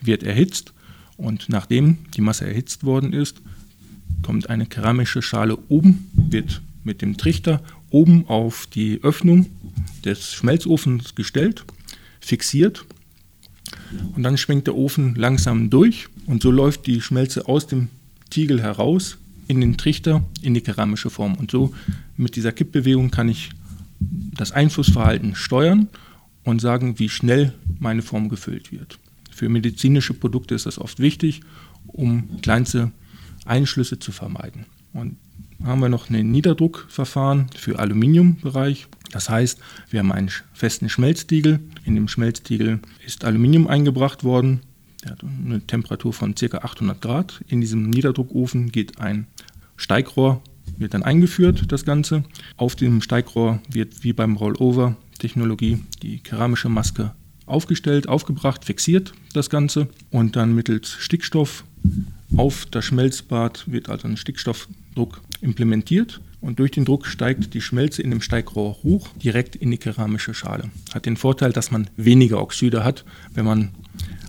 wird 0.01 0.23
erhitzt 0.23 0.73
und 1.17 1.49
nachdem 1.49 1.97
die 2.15 2.21
Masse 2.21 2.45
erhitzt 2.45 2.83
worden 2.83 3.11
ist, 3.13 3.41
kommt 4.21 4.49
eine 4.49 4.65
keramische 4.65 5.21
Schale 5.21 5.57
oben, 5.67 6.09
wird 6.13 6.61
mit 6.83 7.01
dem 7.01 7.17
Trichter 7.17 7.61
oben 7.89 8.27
auf 8.27 8.67
die 8.67 8.99
Öffnung 9.03 9.47
des 10.05 10.33
Schmelzofens 10.33 11.15
gestellt, 11.15 11.65
fixiert 12.19 12.85
und 14.15 14.23
dann 14.23 14.37
schwenkt 14.37 14.67
der 14.67 14.75
Ofen 14.75 15.15
langsam 15.15 15.69
durch 15.69 16.07
und 16.25 16.41
so 16.41 16.51
läuft 16.51 16.87
die 16.87 17.01
Schmelze 17.01 17.47
aus 17.47 17.67
dem 17.67 17.89
Tiegel 18.29 18.61
heraus 18.61 19.17
in 19.47 19.61
den 19.61 19.77
Trichter 19.77 20.23
in 20.41 20.53
die 20.53 20.61
keramische 20.61 21.09
Form. 21.09 21.35
Und 21.35 21.51
so 21.51 21.73
mit 22.17 22.35
dieser 22.35 22.51
Kippbewegung 22.51 23.11
kann 23.11 23.29
ich 23.29 23.49
das 23.99 24.51
Einflussverhalten 24.51 25.35
steuern 25.35 25.87
und 26.43 26.61
sagen, 26.61 26.99
wie 26.99 27.09
schnell 27.09 27.53
meine 27.79 28.01
Form 28.01 28.29
gefüllt 28.29 28.71
wird. 28.71 28.99
Für 29.31 29.49
medizinische 29.49 30.13
Produkte 30.13 30.55
ist 30.55 30.65
das 30.65 30.79
oft 30.79 30.99
wichtig, 30.99 31.41
um 31.87 32.41
kleinste 32.41 32.91
Einschlüsse 33.45 33.99
zu 33.99 34.11
vermeiden. 34.11 34.65
Und 34.93 35.17
haben 35.63 35.81
wir 35.81 35.89
noch 35.89 36.09
ein 36.09 36.31
Niederdruckverfahren 36.31 37.47
für 37.55 37.79
Aluminiumbereich. 37.79 38.87
Das 39.13 39.29
heißt, 39.29 39.59
wir 39.91 39.99
haben 39.99 40.11
einen 40.11 40.31
festen 40.53 40.89
Schmelztiegel. 40.89 41.59
In 41.85 41.93
dem 41.93 42.07
Schmelztiegel 42.07 42.79
ist 43.05 43.23
Aluminium 43.23 43.67
eingebracht 43.67 44.23
worden. 44.23 44.61
Der 45.03 45.11
hat 45.11 45.23
eine 45.23 45.61
Temperatur 45.61 46.13
von 46.13 46.33
ca. 46.33 46.57
800 46.57 46.99
Grad. 46.99 47.41
In 47.47 47.61
diesem 47.61 47.91
Niederdruckofen 47.91 48.71
geht 48.71 48.99
ein 48.99 49.27
Steigrohr, 49.77 50.41
wird 50.79 50.95
dann 50.95 51.03
eingeführt, 51.03 51.71
das 51.71 51.85
Ganze. 51.85 52.23
Auf 52.57 52.75
dem 52.75 53.01
Steigrohr 53.01 53.59
wird 53.69 54.03
wie 54.03 54.13
beim 54.13 54.35
Rollover-Technologie 54.35 55.83
die 56.01 56.17
keramische 56.17 56.69
Maske 56.69 57.11
aufgestellt, 57.45 58.09
aufgebracht, 58.09 58.65
fixiert 58.65 59.13
das 59.33 59.51
Ganze 59.51 59.89
und 60.09 60.35
dann 60.35 60.55
mittels 60.55 60.89
Stickstoff 60.89 61.65
auf 62.35 62.65
das 62.65 62.85
Schmelzbad 62.85 63.69
wird 63.69 63.89
also 63.89 64.07
ein 64.07 64.17
Stickstoffdruck 64.17 65.21
implementiert 65.41 66.19
und 66.43 66.59
durch 66.59 66.71
den 66.71 66.85
Druck 66.85 67.07
steigt 67.07 67.53
die 67.53 67.61
Schmelze 67.61 68.01
in 68.01 68.09
dem 68.09 68.21
Steigrohr 68.21 68.77
hoch 68.83 69.07
direkt 69.15 69.55
in 69.55 69.71
die 69.71 69.77
keramische 69.77 70.33
Schale. 70.33 70.69
Hat 70.93 71.05
den 71.05 71.15
Vorteil, 71.15 71.53
dass 71.53 71.71
man 71.71 71.89
weniger 71.95 72.41
Oxide 72.41 72.83
hat. 72.83 73.05
Wenn 73.33 73.45
man 73.45 73.69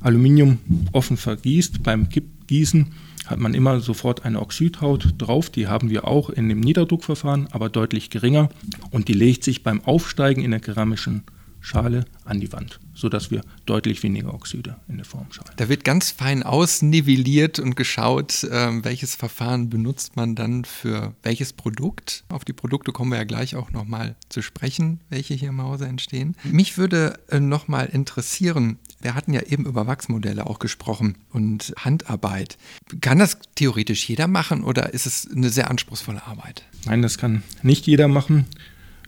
Aluminium 0.00 0.58
offen 0.92 1.16
vergießt 1.16 1.82
beim 1.82 2.08
Kippgießen, 2.08 2.92
hat 3.26 3.40
man 3.40 3.54
immer 3.54 3.80
sofort 3.80 4.24
eine 4.24 4.40
Oxidhaut 4.40 5.14
drauf. 5.18 5.50
Die 5.50 5.66
haben 5.66 5.90
wir 5.90 6.06
auch 6.06 6.30
in 6.30 6.48
dem 6.48 6.60
Niederdruckverfahren, 6.60 7.48
aber 7.50 7.68
deutlich 7.68 8.10
geringer. 8.10 8.48
Und 8.90 9.08
die 9.08 9.14
legt 9.14 9.42
sich 9.42 9.62
beim 9.62 9.82
Aufsteigen 9.82 10.44
in 10.44 10.52
der 10.52 10.60
keramischen 10.60 11.24
Schale 11.64 12.04
an 12.26 12.40
die 12.40 12.52
Wand, 12.52 12.78
sodass 12.92 13.30
wir 13.30 13.40
deutlich 13.64 14.02
weniger 14.02 14.34
Oxide 14.34 14.76
in 14.86 14.96
der 14.96 15.06
Formschale. 15.06 15.50
Da 15.56 15.70
wird 15.70 15.82
ganz 15.82 16.10
fein 16.10 16.42
ausnivelliert 16.42 17.58
und 17.58 17.74
geschaut, 17.74 18.44
äh, 18.44 18.84
welches 18.84 19.14
Verfahren 19.14 19.70
benutzt 19.70 20.14
man 20.14 20.34
dann 20.34 20.66
für 20.66 21.14
welches 21.22 21.54
Produkt. 21.54 22.24
Auf 22.28 22.44
die 22.44 22.52
Produkte 22.52 22.92
kommen 22.92 23.12
wir 23.12 23.16
ja 23.16 23.24
gleich 23.24 23.56
auch 23.56 23.70
nochmal 23.70 24.14
zu 24.28 24.42
sprechen, 24.42 25.00
welche 25.08 25.32
hier 25.32 25.48
im 25.48 25.62
Hause 25.62 25.86
entstehen. 25.86 26.36
Mich 26.44 26.76
würde 26.76 27.18
äh, 27.28 27.40
nochmal 27.40 27.86
interessieren, 27.86 28.78
wir 29.00 29.14
hatten 29.14 29.32
ja 29.32 29.40
eben 29.40 29.64
über 29.64 29.86
Wachsmodelle 29.86 30.46
auch 30.46 30.58
gesprochen 30.58 31.16
und 31.32 31.72
Handarbeit. 31.78 32.58
Kann 33.00 33.18
das 33.18 33.38
theoretisch 33.54 34.06
jeder 34.06 34.28
machen 34.28 34.64
oder 34.64 34.92
ist 34.92 35.06
es 35.06 35.30
eine 35.34 35.48
sehr 35.48 35.70
anspruchsvolle 35.70 36.26
Arbeit? 36.26 36.64
Nein, 36.84 37.00
das 37.00 37.16
kann 37.16 37.42
nicht 37.62 37.86
jeder 37.86 38.08
machen. 38.08 38.44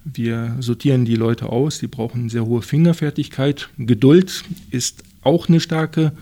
Wir 0.08 0.56
sortieren 0.60 1.04
die 1.04 1.16
Leute 1.16 1.48
aus, 1.48 1.80
die 1.80 1.88
brauchen 1.88 2.28
sehr 2.28 2.46
hohe 2.46 2.62
Fingerfertigkeit. 2.62 3.68
Geduld 3.76 4.44
ist 4.70 5.02
auch 5.22 5.48
eine 5.48 5.58
starke, 5.58 6.12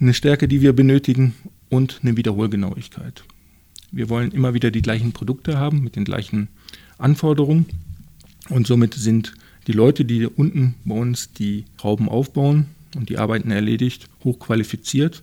eine 0.00 0.12
Stärke, 0.12 0.48
die 0.48 0.60
wir 0.60 0.72
benötigen 0.72 1.32
und 1.68 2.00
eine 2.02 2.16
Wiederholgenauigkeit. 2.16 3.22
Wir 3.92 4.08
wollen 4.08 4.32
immer 4.32 4.54
wieder 4.54 4.72
die 4.72 4.82
gleichen 4.82 5.12
Produkte 5.12 5.56
haben 5.56 5.84
mit 5.84 5.94
den 5.94 6.04
gleichen 6.04 6.48
Anforderungen 6.98 7.66
und 8.48 8.66
somit 8.66 8.94
sind 8.94 9.34
die 9.68 9.72
Leute, 9.72 10.04
die 10.04 10.26
unten 10.26 10.74
bei 10.84 10.96
uns 10.96 11.32
die 11.32 11.66
Schrauben 11.80 12.08
aufbauen 12.08 12.66
und 12.96 13.08
die 13.08 13.18
Arbeiten 13.18 13.52
erledigt, 13.52 14.08
hochqualifiziert, 14.24 15.22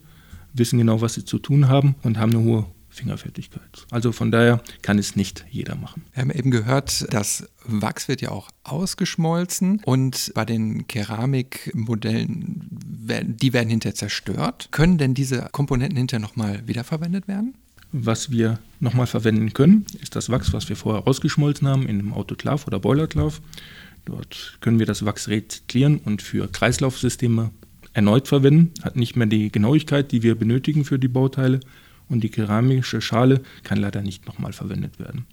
wissen 0.53 0.79
genau, 0.79 1.01
was 1.01 1.15
sie 1.15 1.25
zu 1.25 1.37
tun 1.37 1.67
haben 1.67 1.95
und 2.03 2.17
haben 2.17 2.31
eine 2.31 2.43
hohe 2.43 2.65
Fingerfertigkeit. 2.89 3.85
Also 3.91 4.11
von 4.11 4.31
daher 4.31 4.61
kann 4.81 4.97
es 4.97 5.15
nicht 5.15 5.45
jeder 5.49 5.75
machen. 5.75 6.03
Wir 6.13 6.21
haben 6.21 6.31
eben 6.31 6.51
gehört, 6.51 7.05
das 7.13 7.47
Wachs 7.63 8.07
wird 8.07 8.21
ja 8.21 8.29
auch 8.31 8.49
ausgeschmolzen 8.63 9.81
und 9.85 10.31
bei 10.33 10.45
den 10.45 10.87
Keramikmodellen, 10.87 12.67
die 12.69 13.53
werden 13.53 13.69
hinterher 13.69 13.95
zerstört. 13.95 14.69
Können 14.71 14.97
denn 14.97 15.13
diese 15.13 15.49
Komponenten 15.51 15.97
hinterher 15.97 16.21
nochmal 16.21 16.67
wiederverwendet 16.67 17.27
werden? 17.27 17.55
Was 17.91 18.29
wir 18.29 18.59
nochmal 18.79 19.07
verwenden 19.07 19.53
können, 19.53 19.85
ist 20.01 20.15
das 20.15 20.29
Wachs, 20.29 20.53
was 20.53 20.69
wir 20.69 20.75
vorher 20.75 21.07
ausgeschmolzen 21.07 21.67
haben 21.67 21.83
in 21.83 21.99
einem 21.99 22.13
Autoklav 22.13 22.67
oder 22.67 22.79
Boilerklav. 22.79 23.41
Dort 24.05 24.57
können 24.61 24.79
wir 24.79 24.85
das 24.85 25.05
Wachs 25.05 25.27
rezyklieren 25.27 25.97
und 25.97 26.21
für 26.21 26.47
Kreislaufsysteme 26.47 27.51
erneut 27.93 28.27
verwenden. 28.27 28.73
Hat 28.83 28.95
nicht 28.95 29.15
mehr 29.15 29.27
die 29.27 29.51
Genauigkeit, 29.51 30.11
die 30.11 30.23
wir 30.23 30.35
benötigen 30.35 30.85
für 30.85 30.99
die 30.99 31.07
Bauteile 31.07 31.59
und 32.09 32.21
die 32.23 32.29
keramische 32.29 33.01
Schale 33.01 33.41
kann 33.63 33.79
leider 33.79 34.01
nicht 34.01 34.25
nochmal 34.25 34.53
verwendet 34.53 34.99
werden. 34.99 35.25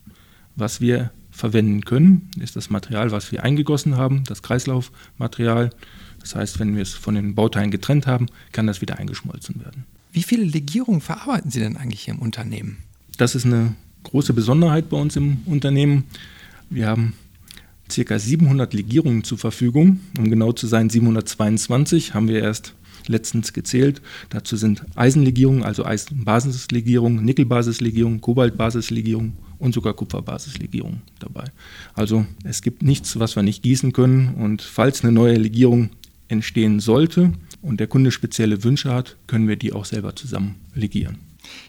Was 0.55 0.81
wir 0.81 1.11
verwenden 1.31 1.85
können, 1.85 2.31
ist 2.41 2.57
das 2.57 2.71
Material, 2.71 3.11
was 3.11 3.31
wir 3.33 3.45
eingegossen 3.45 3.97
haben, 3.97 4.25
das 4.25 4.43
Kreislaufmaterial. 4.43 5.71
Das 6.21 6.35
heißt, 6.35 6.59
wenn 6.59 6.75
wir 6.75 6.83
es 6.83 6.95
von 6.95 7.15
den 7.15 7.35
Bauteilen 7.35 7.71
getrennt 7.71 8.07
haben, 8.07 8.27
kann 8.53 8.67
das 8.67 8.81
wieder 8.81 8.99
eingeschmolzen 8.99 9.61
werden. 9.61 9.85
Wie 10.13 10.23
viele 10.23 10.45
Legierungen 10.45 11.03
verarbeiten 11.03 11.51
Sie 11.51 11.61
denn 11.61 11.77
eigentlich 11.77 12.01
hier 12.03 12.15
im 12.15 12.21
Unternehmen? 12.21 12.79
Das 13.19 13.35
ist 13.35 13.45
eine 13.45 13.75
große 14.05 14.33
Besonderheit 14.33 14.89
bei 14.89 14.97
uns 14.97 15.17
im 15.17 15.39
Unternehmen. 15.45 16.05
Wir 16.71 16.87
haben 16.89 17.13
ca. 17.95 18.19
700 18.19 18.73
Legierungen 18.73 19.25
zur 19.25 19.39
Verfügung. 19.39 20.01
Um 20.19 20.31
genau 20.31 20.53
zu 20.53 20.67
sein, 20.67 20.89
722 20.89 22.15
haben 22.15 22.29
wir 22.29 22.43
erst 22.43 22.75
letztens 23.09 23.53
gezählt. 23.53 24.03
Dazu 24.31 24.57
sind 24.57 24.85
Eisenlegierungen, 24.95 25.63
also 25.63 25.85
Eisenbasislegierungen, 25.85 27.25
Nickelbasislegierungen, 27.25 28.21
Kobaltbasislegierungen 28.21 29.35
und 29.59 29.75
sogar 29.75 29.95
Kupferbasislegierungen 29.95 31.03
dabei. 31.19 31.45
Also 31.95 32.27
es 32.45 32.63
gibt 32.63 32.83
nichts, 32.83 33.19
was 33.19 33.37
wir 33.37 33.43
nicht 33.43 33.63
gießen 33.63 33.93
können 33.93 34.35
und 34.35 34.63
falls 34.63 35.03
eine 35.03 35.13
neue 35.13 35.37
Legierung 35.37 35.91
entstehen 36.29 36.81
sollte 36.81 37.33
und 37.63 37.81
der 37.81 37.87
Kunde 37.87 38.11
spezielle 38.11 38.65
Wünsche 38.65 38.93
hat, 38.93 39.17
können 39.27 39.49
wir 39.49 39.57
die 39.57 39.73
auch 39.73 39.85
selber 39.85 40.15
zusammen 40.17 40.57
legieren. 40.75 41.19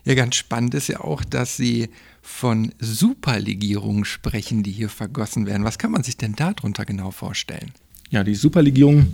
Ja, 0.05 0.15
ganz 0.15 0.35
spannend 0.35 0.73
ist 0.73 0.87
ja 0.87 1.01
auch, 1.01 1.23
dass 1.23 1.57
Sie 1.57 1.89
von 2.21 2.73
Superlegierungen 2.79 4.05
sprechen, 4.05 4.63
die 4.63 4.71
hier 4.71 4.89
vergossen 4.89 5.45
werden. 5.45 5.63
Was 5.63 5.77
kann 5.77 5.91
man 5.91 6.03
sich 6.03 6.17
denn 6.17 6.35
darunter 6.35 6.83
genau 6.83 7.11
vorstellen? 7.11 7.71
Ja, 8.09 8.23
die 8.23 8.35
Superlegierung 8.35 9.07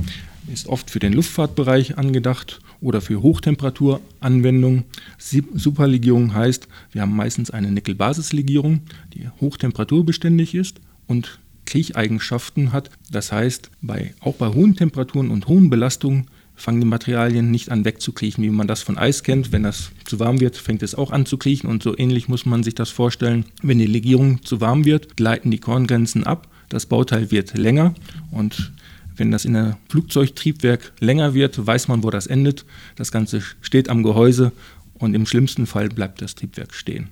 ist 0.51 0.67
oft 0.67 0.89
für 0.89 0.99
den 0.99 1.13
Luftfahrtbereich 1.13 1.97
angedacht 1.97 2.59
oder 2.81 3.01
für 3.01 3.21
Hochtemperaturanwendungen. 3.21 4.83
Superlegierung 5.17 6.33
heißt, 6.33 6.67
wir 6.91 7.01
haben 7.01 7.15
meistens 7.15 7.51
eine 7.51 7.71
Nickelbasislegierung, 7.71 8.81
die 9.13 9.29
hochtemperaturbeständig 9.39 10.55
ist 10.55 10.81
und 11.07 11.39
Kriecheigenschaften 11.65 12.73
hat. 12.73 12.89
Das 13.11 13.31
heißt, 13.31 13.71
bei, 13.81 14.13
auch 14.19 14.35
bei 14.35 14.49
hohen 14.49 14.75
Temperaturen 14.75 15.31
und 15.31 15.47
hohen 15.47 15.69
Belastungen 15.69 16.27
fangen 16.55 16.81
die 16.81 16.87
Materialien 16.87 17.49
nicht 17.51 17.71
an 17.71 17.85
wegzukriechen, 17.85 18.43
wie 18.43 18.49
man 18.49 18.67
das 18.67 18.81
von 18.81 18.97
Eis 18.97 19.23
kennt. 19.23 19.51
Wenn 19.51 19.63
das 19.63 19.91
zu 20.05 20.19
warm 20.19 20.39
wird, 20.39 20.57
fängt 20.57 20.83
es 20.83 20.95
auch 20.95 21.11
an 21.11 21.25
zu 21.25 21.37
kriechen 21.37 21.67
und 21.67 21.81
so 21.81 21.97
ähnlich 21.97 22.27
muss 22.27 22.45
man 22.45 22.63
sich 22.63 22.75
das 22.75 22.89
vorstellen. 22.89 23.45
Wenn 23.61 23.79
die 23.79 23.87
Legierung 23.87 24.43
zu 24.43 24.61
warm 24.61 24.85
wird, 24.85 25.17
gleiten 25.17 25.51
die 25.51 25.57
Korngrenzen 25.57 26.25
ab, 26.25 26.47
das 26.69 26.85
Bauteil 26.85 27.31
wird 27.31 27.57
länger 27.57 27.95
und 28.31 28.71
wenn 29.15 29.31
das 29.31 29.45
in 29.45 29.55
einem 29.55 29.75
Flugzeugtriebwerk 29.89 30.93
länger 30.99 31.33
wird, 31.33 31.65
weiß 31.65 31.87
man, 31.87 32.03
wo 32.03 32.09
das 32.09 32.27
endet. 32.27 32.65
Das 32.95 33.11
Ganze 33.11 33.41
steht 33.61 33.89
am 33.89 34.03
Gehäuse 34.03 34.51
und 34.93 35.13
im 35.13 35.25
schlimmsten 35.25 35.65
Fall 35.65 35.89
bleibt 35.89 36.21
das 36.21 36.35
Triebwerk 36.35 36.73
stehen. 36.73 37.09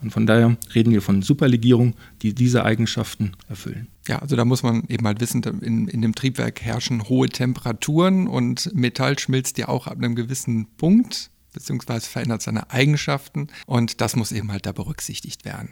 Und 0.00 0.12
von 0.12 0.26
daher 0.26 0.56
reden 0.74 0.92
wir 0.92 1.02
von 1.02 1.22
Superlegierungen, 1.22 1.94
die 2.22 2.32
diese 2.32 2.64
Eigenschaften 2.64 3.32
erfüllen. 3.48 3.88
Ja, 4.06 4.20
also 4.20 4.36
da 4.36 4.44
muss 4.44 4.62
man 4.62 4.84
eben 4.88 5.06
halt 5.06 5.20
wissen, 5.20 5.42
in, 5.42 5.88
in 5.88 6.02
dem 6.02 6.14
Triebwerk 6.14 6.60
herrschen 6.62 7.08
hohe 7.08 7.28
Temperaturen 7.28 8.28
und 8.28 8.72
Metall 8.74 9.18
schmilzt 9.18 9.58
ja 9.58 9.68
auch 9.68 9.86
ab 9.86 9.98
einem 9.98 10.14
gewissen 10.14 10.66
Punkt, 10.76 11.30
beziehungsweise 11.52 12.08
verändert 12.08 12.42
seine 12.42 12.70
Eigenschaften 12.70 13.48
und 13.66 14.00
das 14.00 14.14
muss 14.14 14.30
eben 14.30 14.52
halt 14.52 14.66
da 14.66 14.72
berücksichtigt 14.72 15.44
werden. 15.44 15.70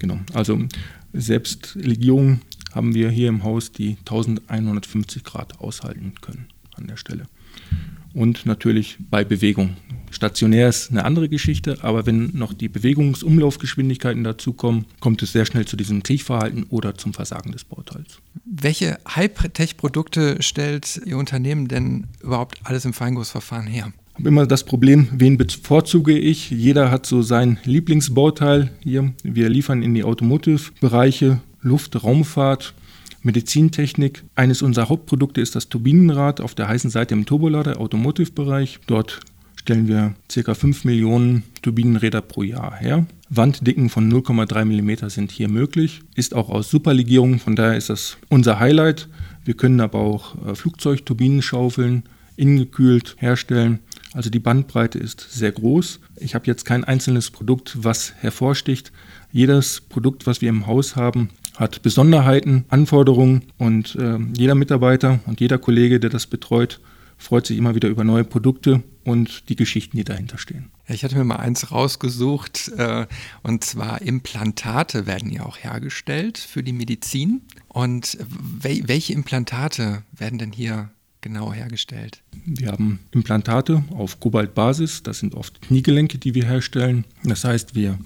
Genau, 0.00 0.18
also 0.32 0.58
selbst 1.12 1.76
Legierungen 1.76 2.42
haben 2.78 2.94
wir 2.94 3.10
hier 3.10 3.28
im 3.28 3.42
Haus, 3.42 3.72
die 3.72 3.96
1150 3.98 5.24
Grad 5.24 5.58
aushalten 5.58 6.12
können 6.20 6.46
an 6.76 6.86
der 6.86 6.96
Stelle. 6.96 7.24
Und 8.14 8.46
natürlich 8.46 8.98
bei 9.10 9.24
Bewegung. 9.24 9.76
Stationär 10.12 10.68
ist 10.68 10.92
eine 10.92 11.04
andere 11.04 11.28
Geschichte, 11.28 11.78
aber 11.82 12.06
wenn 12.06 12.30
noch 12.34 12.54
die 12.54 12.68
Bewegungsumlaufgeschwindigkeiten 12.68 14.22
dazukommen, 14.22 14.84
kommt 15.00 15.22
es 15.22 15.32
sehr 15.32 15.44
schnell 15.44 15.66
zu 15.66 15.76
diesem 15.76 16.04
Kriechverhalten 16.04 16.66
oder 16.70 16.94
zum 16.94 17.14
Versagen 17.14 17.50
des 17.50 17.64
Bauteils. 17.64 18.20
Welche 18.44 18.98
High-Tech-Produkte 19.08 20.40
stellt 20.40 21.00
Ihr 21.04 21.18
Unternehmen 21.18 21.66
denn 21.66 22.06
überhaupt 22.22 22.60
alles 22.62 22.84
im 22.84 22.92
Feingussverfahren 22.92 23.66
her? 23.66 23.92
Ich 24.12 24.20
habe 24.20 24.28
immer 24.28 24.46
das 24.46 24.64
Problem, 24.64 25.08
wen 25.12 25.36
bevorzuge 25.36 26.16
ich? 26.16 26.50
Jeder 26.50 26.92
hat 26.92 27.06
so 27.06 27.22
sein 27.22 27.58
Lieblingsbauteil 27.64 28.70
hier. 28.84 29.12
Wir 29.24 29.48
liefern 29.48 29.82
in 29.82 29.94
die 29.94 30.04
Automotive-Bereiche, 30.04 31.40
Luft, 31.60 32.02
Raumfahrt, 32.02 32.74
Medizintechnik. 33.22 34.24
Eines 34.34 34.62
unserer 34.62 34.88
Hauptprodukte 34.88 35.40
ist 35.40 35.54
das 35.56 35.68
Turbinenrad 35.68 36.40
auf 36.40 36.54
der 36.54 36.68
heißen 36.68 36.90
Seite 36.90 37.14
im 37.14 37.26
Turbolader, 37.26 37.80
Automotive-Bereich. 37.80 38.80
Dort 38.86 39.20
stellen 39.56 39.88
wir 39.88 40.14
ca. 40.32 40.54
5 40.54 40.84
Millionen 40.84 41.42
Turbinenräder 41.62 42.22
pro 42.22 42.42
Jahr 42.42 42.76
her. 42.76 43.06
Wanddicken 43.28 43.90
von 43.90 44.10
0,3 44.10 44.64
mm 44.64 45.08
sind 45.08 45.30
hier 45.30 45.48
möglich. 45.48 46.00
Ist 46.14 46.34
auch 46.34 46.48
aus 46.48 46.70
Superlegierung, 46.70 47.38
von 47.38 47.56
daher 47.56 47.76
ist 47.76 47.90
das 47.90 48.16
unser 48.28 48.58
Highlight. 48.58 49.08
Wir 49.44 49.54
können 49.54 49.80
aber 49.80 49.98
auch 49.98 50.34
äh, 50.46 50.54
Flugzeugturbinenschaufeln 50.54 52.04
innengekühlt 52.36 53.16
herstellen. 53.18 53.80
Also 54.14 54.30
die 54.30 54.38
Bandbreite 54.38 54.98
ist 54.98 55.20
sehr 55.30 55.52
groß. 55.52 56.00
Ich 56.16 56.34
habe 56.34 56.46
jetzt 56.46 56.64
kein 56.64 56.84
einzelnes 56.84 57.30
Produkt, 57.30 57.76
was 57.82 58.14
hervorsticht. 58.20 58.92
Jedes 59.32 59.82
Produkt, 59.82 60.26
was 60.26 60.40
wir 60.40 60.48
im 60.48 60.66
Haus 60.66 60.96
haben, 60.96 61.28
hat 61.58 61.82
Besonderheiten, 61.82 62.64
Anforderungen 62.68 63.42
und 63.58 63.96
äh, 63.96 64.16
jeder 64.36 64.54
Mitarbeiter 64.54 65.18
und 65.26 65.40
jeder 65.40 65.58
Kollege, 65.58 65.98
der 65.98 66.08
das 66.08 66.28
betreut, 66.28 66.80
freut 67.18 67.46
sich 67.46 67.58
immer 67.58 67.74
wieder 67.74 67.88
über 67.88 68.04
neue 68.04 68.22
Produkte 68.22 68.84
und 69.02 69.48
die 69.48 69.56
Geschichten, 69.56 69.96
die 69.96 70.04
dahinter 70.04 70.38
stehen. 70.38 70.70
Ich 70.86 71.02
hatte 71.02 71.16
mir 71.16 71.24
mal 71.24 71.36
eins 71.36 71.72
rausgesucht, 71.72 72.70
äh, 72.78 73.06
und 73.42 73.64
zwar 73.64 74.00
Implantate 74.02 75.06
werden 75.06 75.30
ja 75.30 75.44
auch 75.44 75.58
hergestellt 75.58 76.38
für 76.38 76.62
die 76.62 76.72
Medizin. 76.72 77.42
Und 77.66 78.16
wel 78.60 78.82
welche 78.86 79.12
Implantate 79.12 80.02
werden 80.12 80.38
denn 80.38 80.52
hier 80.52 80.90
genau 81.20 81.52
hergestellt? 81.52 82.22
Wir 82.46 82.68
haben 82.68 83.00
Implantate 83.10 83.82
auf 83.90 84.20
Kobaltbasis, 84.20 85.02
das 85.02 85.18
sind 85.18 85.34
oft 85.34 85.60
Kniegelenke, 85.62 86.18
die 86.18 86.34
wir 86.34 86.44
herstellen. 86.44 87.04
Das 87.24 87.42
heißt, 87.42 87.74
wir 87.74 87.98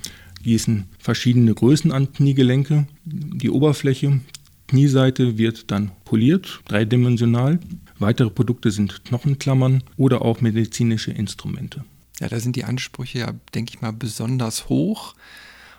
gießen 0.42 0.84
verschiedene 0.98 1.54
Größen 1.54 1.92
an 1.92 2.12
Kniegelenke. 2.12 2.86
Die 3.04 3.50
Oberfläche, 3.50 4.20
Knieseite 4.68 5.38
wird 5.38 5.70
dann 5.70 5.90
poliert, 6.04 6.60
dreidimensional. 6.66 7.58
Weitere 7.98 8.30
Produkte 8.30 8.70
sind 8.70 9.04
Knochenklammern 9.04 9.82
oder 9.96 10.22
auch 10.22 10.40
medizinische 10.40 11.12
Instrumente. 11.12 11.84
Ja, 12.20 12.28
da 12.28 12.40
sind 12.40 12.56
die 12.56 12.64
Ansprüche 12.64 13.18
ja, 13.18 13.32
denke 13.54 13.74
ich 13.74 13.80
mal, 13.80 13.92
besonders 13.92 14.68
hoch, 14.68 15.14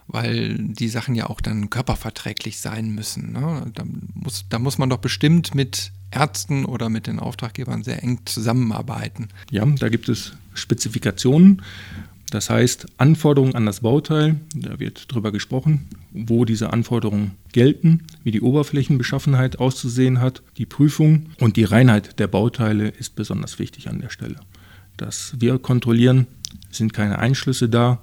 weil 0.08 0.58
die 0.58 0.89
Sachen 0.89 1.15
ja 1.15 1.30
auch 1.30 1.41
dann 1.41 1.69
körperverträglich 1.69 2.60
sein 2.60 2.89
müssen. 2.93 3.32
Ne? 3.32 3.71
Da, 3.73 3.84
muss, 4.13 4.45
da 4.49 4.60
muss 4.60 4.78
man 4.78 4.89
doch 4.89 4.97
bestimmt 4.97 5.56
mit 5.56 5.91
Ärzten 6.12 6.65
oder 6.65 6.89
mit 6.89 7.08
den 7.08 7.19
Auftraggebern 7.19 7.84
sehr 7.84 8.04
eng 8.04 8.19
zusammenarbeiten. 8.26 9.30
Ja, 9.52 9.65
da 9.65 9.89
gibt 9.89 10.10
es 10.10 10.34
Spezifikationen. 10.54 11.62
Das 12.34 12.50
heißt, 12.50 12.88
Anforderungen 12.98 13.54
an 13.54 13.67
das 13.67 13.82
Bauteil, 13.82 14.38
da 14.56 14.80
wird 14.80 15.13
drüber 15.13 15.32
gesprochen, 15.32 15.86
wo 16.13 16.46
diese 16.46 16.74
Anforderungen 16.74 17.34
gelten, 17.52 18.06
wie 18.24 18.32
die 18.32 18.41
Oberflächenbeschaffenheit 18.41 19.60
auszusehen 19.60 20.19
hat, 20.19 20.41
die 20.58 20.65
Prüfung 20.65 21.28
und 21.39 21.58
die 21.58 21.63
Reinheit 21.63 22.17
der 22.17 22.26
Bauteile 22.26 22.88
ist 22.88 23.15
besonders 23.15 23.60
wichtig 23.60 23.88
an 23.88 24.02
der 24.02 24.10
Stelle. 24.10 24.38
Das 24.98 25.36
wir 25.38 25.60
kontrollieren, 25.60 26.26
sind 26.72 26.91
keine 26.91 27.19
Einschlüsse 27.19 27.69
da, 27.69 28.02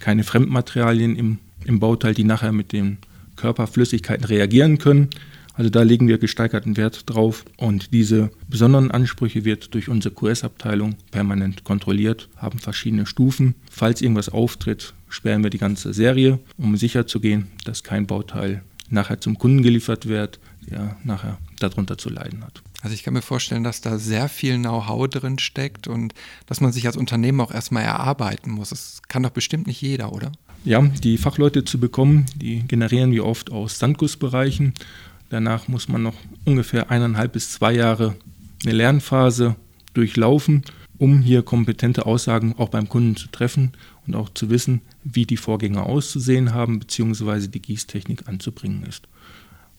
keine 0.00 0.24
Fremdmaterialien 0.24 1.14
im, 1.14 1.38
im 1.64 1.78
Bauteil, 1.78 2.14
die 2.14 2.24
nachher 2.24 2.50
mit 2.50 2.72
den 2.72 2.98
Körperflüssigkeiten 3.36 4.24
reagieren 4.24 4.78
können. 4.78 5.10
Also 5.58 5.70
da 5.70 5.82
legen 5.82 6.06
wir 6.06 6.18
gesteigerten 6.18 6.76
Wert 6.76 7.02
drauf 7.10 7.44
und 7.56 7.92
diese 7.92 8.30
besonderen 8.46 8.92
Ansprüche 8.92 9.44
wird 9.44 9.74
durch 9.74 9.88
unsere 9.88 10.14
QS-Abteilung 10.14 10.94
permanent 11.10 11.64
kontrolliert, 11.64 12.28
haben 12.36 12.60
verschiedene 12.60 13.06
Stufen. 13.06 13.56
Falls 13.68 14.00
irgendwas 14.00 14.28
auftritt, 14.28 14.94
sperren 15.08 15.42
wir 15.42 15.50
die 15.50 15.58
ganze 15.58 15.92
Serie, 15.92 16.38
um 16.58 16.76
sicherzugehen, 16.76 17.48
dass 17.64 17.82
kein 17.82 18.06
Bauteil 18.06 18.62
nachher 18.88 19.20
zum 19.20 19.36
Kunden 19.36 19.64
geliefert 19.64 20.06
wird, 20.06 20.38
der 20.70 20.96
nachher 21.02 21.38
darunter 21.58 21.98
zu 21.98 22.08
leiden 22.08 22.44
hat. 22.44 22.62
Also 22.82 22.94
ich 22.94 23.02
kann 23.02 23.14
mir 23.14 23.22
vorstellen, 23.22 23.64
dass 23.64 23.80
da 23.80 23.98
sehr 23.98 24.28
viel 24.28 24.58
Know-how 24.58 25.08
drin 25.08 25.40
steckt 25.40 25.88
und 25.88 26.14
dass 26.46 26.60
man 26.60 26.70
sich 26.70 26.86
als 26.86 26.96
Unternehmen 26.96 27.40
auch 27.40 27.52
erstmal 27.52 27.82
erarbeiten 27.82 28.52
muss. 28.52 28.68
Das 28.68 29.02
kann 29.08 29.24
doch 29.24 29.30
bestimmt 29.30 29.66
nicht 29.66 29.80
jeder, 29.80 30.12
oder? 30.12 30.30
Ja, 30.64 30.82
die 30.82 31.18
Fachleute 31.18 31.64
zu 31.64 31.78
bekommen, 31.78 32.26
die 32.36 32.60
generieren 32.60 33.10
wir 33.10 33.24
oft 33.24 33.50
aus 33.50 33.78
Sandgussbereichen 33.78 34.74
Danach 35.30 35.68
muss 35.68 35.88
man 35.88 36.02
noch 36.02 36.14
ungefähr 36.44 36.90
eineinhalb 36.90 37.32
bis 37.32 37.52
zwei 37.52 37.72
Jahre 37.72 38.16
eine 38.64 38.74
Lernphase 38.74 39.56
durchlaufen, 39.94 40.62
um 40.98 41.20
hier 41.20 41.42
kompetente 41.42 42.06
Aussagen 42.06 42.54
auch 42.58 42.70
beim 42.70 42.88
Kunden 42.88 43.16
zu 43.16 43.28
treffen 43.28 43.72
und 44.06 44.16
auch 44.16 44.30
zu 44.34 44.50
wissen, 44.50 44.80
wie 45.04 45.26
die 45.26 45.36
Vorgänge 45.36 45.82
auszusehen 45.82 46.52
haben, 46.52 46.80
beziehungsweise 46.80 47.48
die 47.48 47.62
Gießtechnik 47.62 48.26
anzubringen 48.26 48.84
ist. 48.84 49.06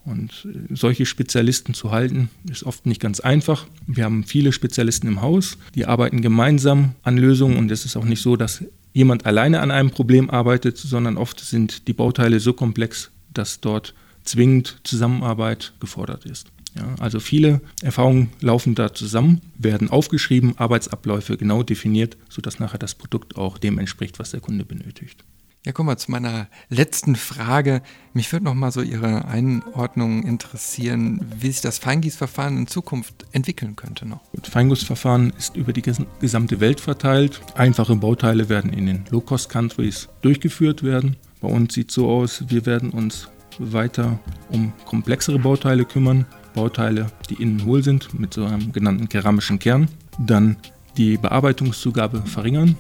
Und 0.06 0.46
äh, 0.46 0.76
solche 0.76 1.06
Spezialisten 1.06 1.74
zu 1.74 1.92
halten, 1.92 2.30
ist 2.50 2.64
oft 2.64 2.86
nicht 2.86 3.02
ganz 3.02 3.20
einfach. 3.20 3.68
Wir 3.86 4.06
haben 4.06 4.24
viele 4.24 4.54
Spezialisten 4.54 5.08
im 5.08 5.22
Haus, 5.22 5.58
die 5.76 5.86
arbeiten 5.86 6.22
gemeinsam 6.22 6.96
an 7.04 7.18
Lösungen 7.18 7.58
und 7.58 7.70
es 7.70 7.86
ist 7.86 7.98
auch 7.98 8.06
nicht 8.06 8.22
so, 8.22 8.36
dass 8.36 8.64
jemand 8.94 9.26
alleine 9.26 9.60
an 9.60 9.72
einem 9.72 9.92
Problem 9.92 10.30
arbeitet, 10.30 10.78
sondern 10.78 11.18
oft 11.18 11.40
sind 11.40 11.88
die 11.88 11.94
Bauteile 11.94 12.40
so 12.40 12.54
komplex, 12.54 13.12
dass 13.34 13.60
dort 13.60 13.94
zwingend 14.24 14.80
Zusammenarbeit 14.84 15.74
gefordert 15.80 16.26
ist. 16.26 16.48
Ja, 16.76 16.96
also 17.00 17.20
viele 17.20 17.62
Erfahrungen 17.82 18.30
laufen 18.42 18.76
da 18.76 18.94
zusammen, 18.94 19.42
werden 19.58 19.90
aufgeschrieben, 19.90 20.58
Arbeitsabläufe 20.58 21.36
genau 21.36 21.64
definiert, 21.64 22.18
sodass 22.30 22.60
nachher 22.60 22.78
das 22.78 22.96
Produkt 22.96 23.38
auch 23.38 23.58
dem 23.58 23.80
entspricht, 23.80 24.20
was 24.20 24.32
der 24.32 24.40
Kunde 24.40 24.66
benötigt. 24.66 25.24
Ja, 25.66 25.74
kommen 25.74 25.90
wir 25.90 25.98
zu 25.98 26.10
meiner 26.10 26.48
letzten 26.70 27.18
Frage. 27.18 27.82
Mich 28.14 28.32
würde 28.32 28.46
noch 28.46 28.54
mal 28.54 28.72
so 28.72 28.82
Ihre 28.82 29.26
Einordnung 29.26 30.24
interessieren, 30.24 31.20
wie 31.38 31.52
sich 31.52 31.60
das 31.60 31.80
Feingießverfahren 31.80 32.58
in 32.58 32.68
Zukunft 32.68 33.26
entwickeln 33.34 33.76
könnte 33.76 34.08
noch. 34.08 34.22
Das 34.32 34.50
Feingussverfahren 34.50 35.34
ist 35.38 35.58
über 35.58 35.74
die 35.74 35.82
gesamte 35.82 36.62
Welt 36.62 36.80
verteilt. 36.80 37.42
Einfache 37.56 37.98
Bauteile 37.98 38.48
werden 38.48 38.72
in 38.72 38.86
den 38.86 39.04
Low-Cost-Countries 39.10 40.08
durchgeführt 40.22 40.82
werden. 40.84 41.18
Bei 41.42 41.50
uns 41.50 41.74
sieht 41.74 41.90
es 41.90 41.96
so 41.96 42.10
aus, 42.10 42.46
wir 42.48 42.66
werden 42.66 42.92
uns 42.92 43.28
weiter 43.60 44.20
um 44.50 44.74
komplexere 44.86 45.38
Bauteile 45.40 45.86
kümmern. 45.86 46.26
Bauteile, 46.56 47.08
die 47.30 47.42
innen 47.42 47.66
hohl 47.66 47.84
sind, 47.84 48.18
mit 48.20 48.34
so 48.34 48.46
einem 48.46 48.72
genannten 48.72 49.08
keramischen 49.08 49.60
Kern. 49.60 49.88
Dann 50.18 50.58
die 50.98 51.18
Bearbeitungszugabe 51.18 52.24
verringern, 52.26 52.76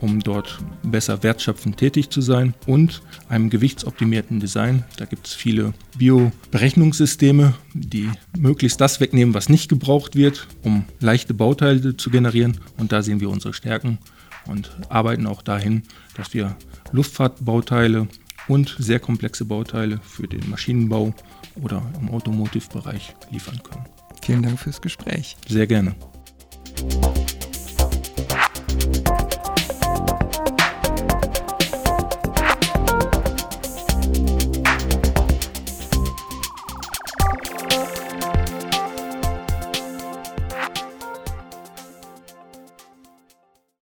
um 0.00 0.20
dort 0.20 0.58
besser 0.82 1.22
wertschöpfend 1.22 1.76
tätig 1.76 2.10
zu 2.10 2.20
sein 2.20 2.54
und 2.66 3.02
einem 3.28 3.50
gewichtsoptimierten 3.50 4.40
Design. 4.40 4.84
Da 4.96 5.04
gibt 5.04 5.26
es 5.26 5.34
viele 5.34 5.74
Bio-Berechnungssysteme, 5.98 7.54
die 7.74 8.10
möglichst 8.36 8.80
das 8.80 9.00
wegnehmen, 9.00 9.34
was 9.34 9.48
nicht 9.48 9.68
gebraucht 9.68 10.16
wird, 10.16 10.46
um 10.62 10.84
leichte 11.00 11.34
Bauteile 11.34 11.96
zu 11.96 12.10
generieren. 12.10 12.58
Und 12.76 12.92
da 12.92 13.02
sehen 13.02 13.20
wir 13.20 13.30
unsere 13.30 13.54
Stärken 13.54 13.98
und 14.46 14.70
arbeiten 14.88 15.26
auch 15.26 15.42
dahin, 15.42 15.82
dass 16.16 16.34
wir 16.34 16.56
Luftfahrtbauteile 16.92 18.08
und 18.48 18.76
sehr 18.78 18.98
komplexe 18.98 19.44
Bauteile 19.44 20.00
für 20.02 20.26
den 20.26 20.48
Maschinenbau 20.50 21.14
oder 21.62 21.82
im 22.00 22.10
Automotive-Bereich 22.10 23.14
liefern 23.30 23.60
können. 23.62 23.84
Vielen 24.22 24.42
Dank 24.42 24.58
fürs 24.58 24.80
Gespräch. 24.80 25.36
Sehr 25.46 25.66
gerne. 25.66 25.94